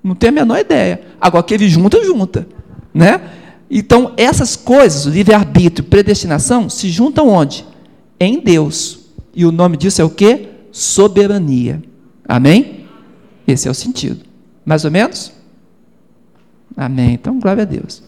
[0.04, 1.02] Não tenho a menor ideia.
[1.20, 2.48] Agora, que ele junta, junta.
[2.94, 3.22] Né?
[3.70, 7.66] Então, essas coisas, livre-arbítrio predestinação, se juntam onde?
[8.20, 9.00] Em Deus.
[9.36, 10.48] E o nome disso é o quê?
[10.72, 11.84] Soberania.
[12.28, 12.86] Amém?
[13.46, 14.26] Esse é o sentido.
[14.66, 15.34] Mais ou menos?
[16.76, 17.14] Amém.
[17.14, 18.02] Então, glória a Deus.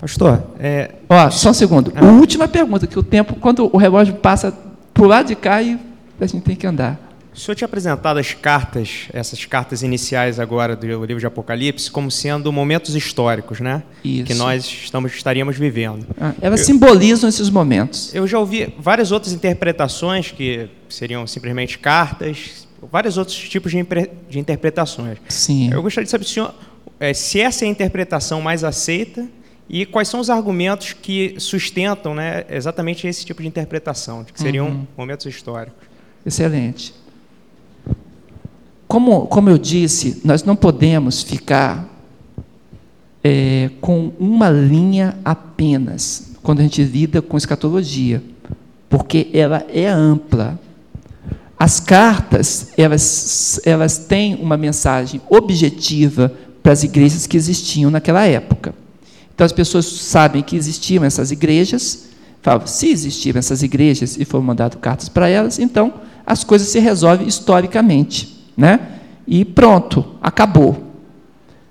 [0.00, 0.92] Pastor, é...
[1.08, 1.92] Ó, só um segundo.
[1.94, 2.04] Ah.
[2.04, 4.56] Última pergunta, que o tempo, quando o relógio passa
[4.94, 5.78] por lado de cá, e
[6.20, 7.08] a gente tem que andar.
[7.38, 12.10] O senhor tinha apresentado as cartas, essas cartas iniciais agora do livro de Apocalipse, como
[12.10, 13.84] sendo momentos históricos, né?
[14.02, 14.24] Isso.
[14.24, 16.04] Que nós estamos, estaríamos vivendo.
[16.20, 18.12] Ah, elas eu, simbolizam esses momentos.
[18.12, 23.86] Eu já ouvi várias outras interpretações que seriam simplesmente cartas, vários outros tipos de,
[24.28, 25.18] de interpretações.
[25.28, 25.70] Sim.
[25.72, 26.52] Eu gostaria de saber se, senhor,
[26.98, 29.28] é, se essa é a interpretação mais aceita
[29.68, 34.68] e quais são os argumentos que sustentam né, exatamente esse tipo de interpretação, que seriam
[34.68, 34.86] uhum.
[34.96, 35.86] momentos históricos.
[36.24, 36.94] Excelente.
[38.86, 41.86] Como, como eu disse, nós não podemos ficar
[43.22, 48.22] é, com uma linha apenas quando a gente lida com escatologia,
[48.88, 50.58] porque ela é ampla.
[51.58, 58.74] As cartas, elas, elas têm uma mensagem objetiva para as igrejas que existiam naquela época.
[59.38, 62.08] Então as pessoas sabem que existiam essas igrejas,
[62.42, 65.94] falam, se existiam essas igrejas e foram mandadas cartas para elas, então
[66.26, 68.98] as coisas se resolvem historicamente, né?
[69.28, 70.92] E pronto, acabou.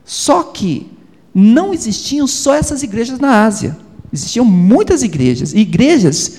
[0.06, 0.90] Só que
[1.36, 3.78] não existiam só essas igrejas na Ásia.
[4.14, 6.38] Existiam muitas igrejas, igrejas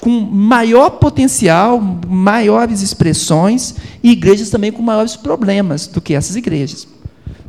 [0.00, 6.86] com maior potencial, maiores expressões, e igrejas também com maiores problemas do que essas igrejas.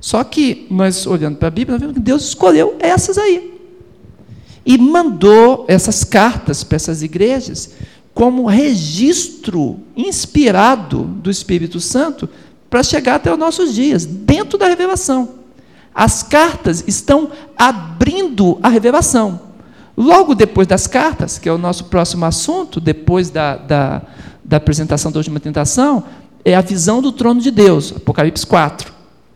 [0.01, 3.61] Só que nós olhando para a Bíblia, nós vemos que Deus escolheu essas aí.
[4.65, 7.75] E mandou essas cartas para essas igrejas
[8.13, 12.27] como registro inspirado do Espírito Santo
[12.69, 15.29] para chegar até os nossos dias, dentro da revelação.
[15.93, 19.41] As cartas estão abrindo a revelação.
[19.95, 24.01] Logo depois das cartas, que é o nosso próximo assunto, depois da, da,
[24.43, 26.03] da apresentação da última tentação,
[26.43, 28.90] é a visão do trono de Deus, Apocalipse 4.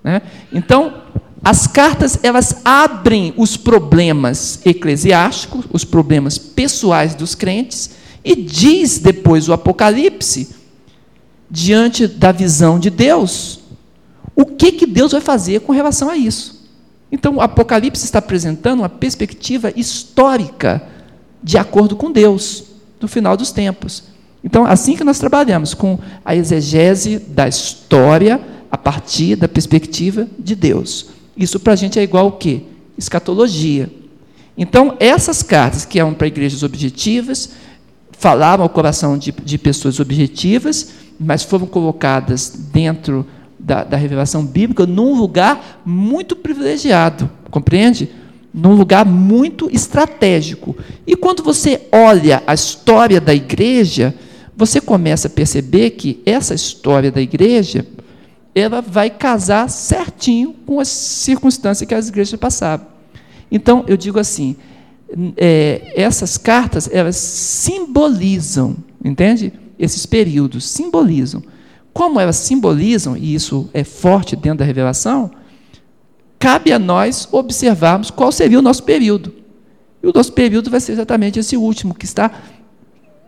[0.06, 0.22] Né?
[0.54, 1.02] Então,
[1.44, 7.90] as cartas elas abrem os problemas eclesiásticos, os problemas pessoais dos crentes,
[8.24, 10.56] e diz depois o Apocalipse,
[11.50, 13.62] diante da visão de Deus,
[14.36, 16.70] o que, que Deus vai fazer com relação a isso.
[17.12, 20.84] Então, o Apocalipse está apresentando uma perspectiva histórica
[21.42, 22.64] de acordo com Deus,
[23.02, 24.04] no final dos tempos.
[24.44, 28.40] Então, assim que nós trabalhamos com a exegese da história
[28.76, 31.08] a partir da perspectiva de Deus.
[31.38, 32.64] Isso para a gente é igual o quê?
[32.98, 33.90] Escatologia.
[34.58, 37.52] Então, essas cartas que eram para igrejas objetivas,
[38.12, 43.26] falavam ao coração de, de pessoas objetivas, mas foram colocadas dentro
[43.58, 48.10] da, da, revelação bíblica num lugar muito privilegiado, compreende?
[48.54, 50.76] Num lugar muito estratégico.
[51.08, 54.14] E quando você olha a história da igreja,
[54.54, 57.86] você começa a perceber que essa história da igreja
[58.56, 62.88] ela vai casar certinho com as circunstâncias que as igrejas passavam.
[63.52, 64.56] Então, eu digo assim,
[65.36, 69.52] é, essas cartas, elas simbolizam, entende?
[69.78, 71.44] Esses períodos simbolizam.
[71.94, 75.32] Como elas simbolizam, e isso é forte dentro da revelação,
[76.40, 79.34] cabe a nós observarmos qual seria o nosso período.
[80.02, 82.32] E o nosso período vai ser exatamente esse último, que está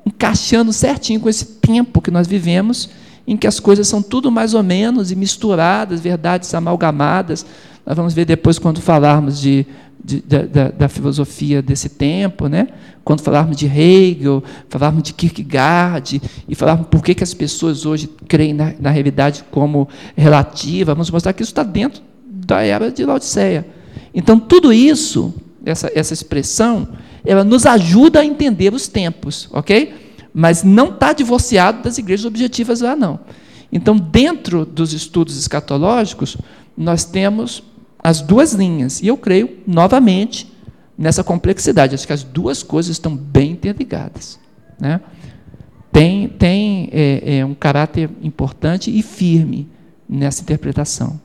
[0.06, 2.90] encaixando certinho com esse tempo que nós vivemos,
[3.28, 7.46] em que as coisas são tudo mais ou menos e misturadas, verdades amalgamadas.
[7.86, 9.68] Nós vamos ver depois quando falarmos de
[10.08, 12.70] de, da, da, filosofia desse tempo, né?
[13.04, 18.10] quando falarmos de Hegel, falarmos de Kierkegaard, e falarmos por que, que as pessoas hoje
[18.26, 23.04] creem na, na realidade como relativa, vamos mostrar que isso está dentro da era de
[23.04, 23.68] Laodiceia.
[24.14, 25.34] Então, tudo isso,
[25.66, 26.88] essa, essa expressão,
[27.26, 29.94] ela nos ajuda a entender os tempos, ok?
[30.40, 33.20] Mas não está divorciado das igrejas objetivas lá, não.
[33.72, 36.38] Então, dentro dos estudos escatológicos,
[36.78, 37.64] nós temos
[37.98, 39.02] as duas linhas.
[39.02, 40.48] E eu creio, novamente,
[40.96, 41.96] nessa complexidade.
[41.96, 44.40] Acho que as duas coisas estão bem interligadas.
[44.80, 45.02] Né?
[45.92, 49.68] Tem, tem é, é, um caráter importante e firme
[50.08, 51.20] nessa interpretação.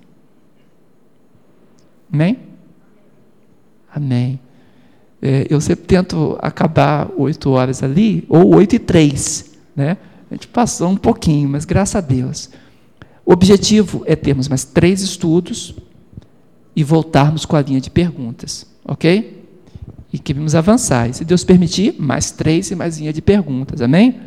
[2.10, 2.38] Amém?
[3.94, 4.40] Amém.
[5.24, 9.52] É, eu sempre tento acabar oito horas ali, ou oito e três.
[9.76, 9.96] Né?
[10.28, 12.50] A gente passou um pouquinho, mas graças a Deus.
[13.24, 15.76] O objetivo é termos mais três estudos
[16.74, 19.46] e voltarmos com a linha de perguntas, ok?
[20.12, 21.08] E queremos avançar.
[21.08, 24.20] E se Deus permitir, mais três e mais linha de perguntas, amém?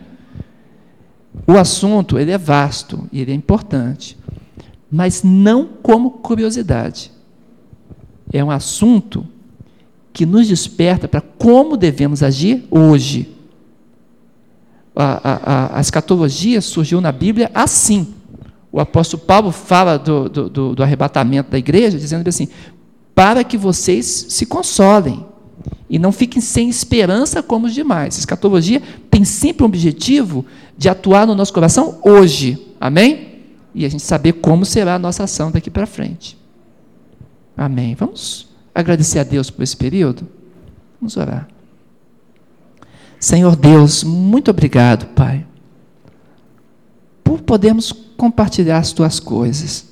[1.45, 4.17] O assunto ele é vasto e ele é importante,
[4.89, 7.11] mas não como curiosidade.
[8.31, 9.27] É um assunto
[10.15, 13.35] que nos desperta para como devemos agir hoje.
[14.95, 18.13] A, a, a, escatologia surgiu na Bíblia assim.
[18.71, 22.47] O apóstolo Paulo fala do, do, do, arrebatamento da igreja, dizendo assim:
[23.13, 25.25] para que vocês se consolem
[25.89, 28.15] e não fiquem sem esperança como os demais.
[28.15, 30.45] A escatologia tem sempre um objetivo
[30.77, 32.73] de atuar no nosso coração hoje.
[32.79, 33.43] Amém?
[33.73, 36.37] E a gente saber como será a nossa ação daqui para frente.
[37.57, 37.95] Amém.
[37.95, 40.27] Vamos agradecer a Deus por esse período?
[40.99, 41.47] Vamos orar.
[43.19, 45.47] Senhor Deus, muito obrigado, Pai,
[47.23, 49.87] por podermos compartilhar as tuas coisas.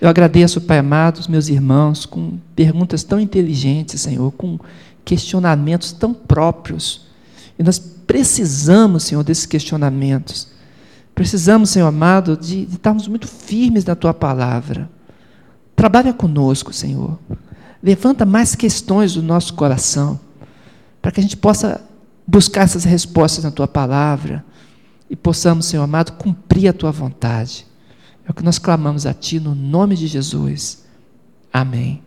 [0.00, 4.58] Eu agradeço, Pai amado, os meus irmãos, com perguntas tão inteligentes, Senhor, com
[5.04, 7.06] questionamentos tão próprios.
[7.58, 10.48] E nós precisamos, Senhor, desses questionamentos.
[11.14, 14.90] Precisamos, Senhor amado, de, de estarmos muito firmes na tua palavra.
[15.74, 17.18] Trabalha conosco, Senhor.
[17.82, 20.18] Levanta mais questões do nosso coração,
[21.00, 21.84] para que a gente possa
[22.26, 24.44] buscar essas respostas na tua palavra
[25.08, 27.66] e possamos, Senhor amado, cumprir a tua vontade.
[28.26, 30.84] É o que nós clamamos a ti no nome de Jesus.
[31.52, 32.02] Amém.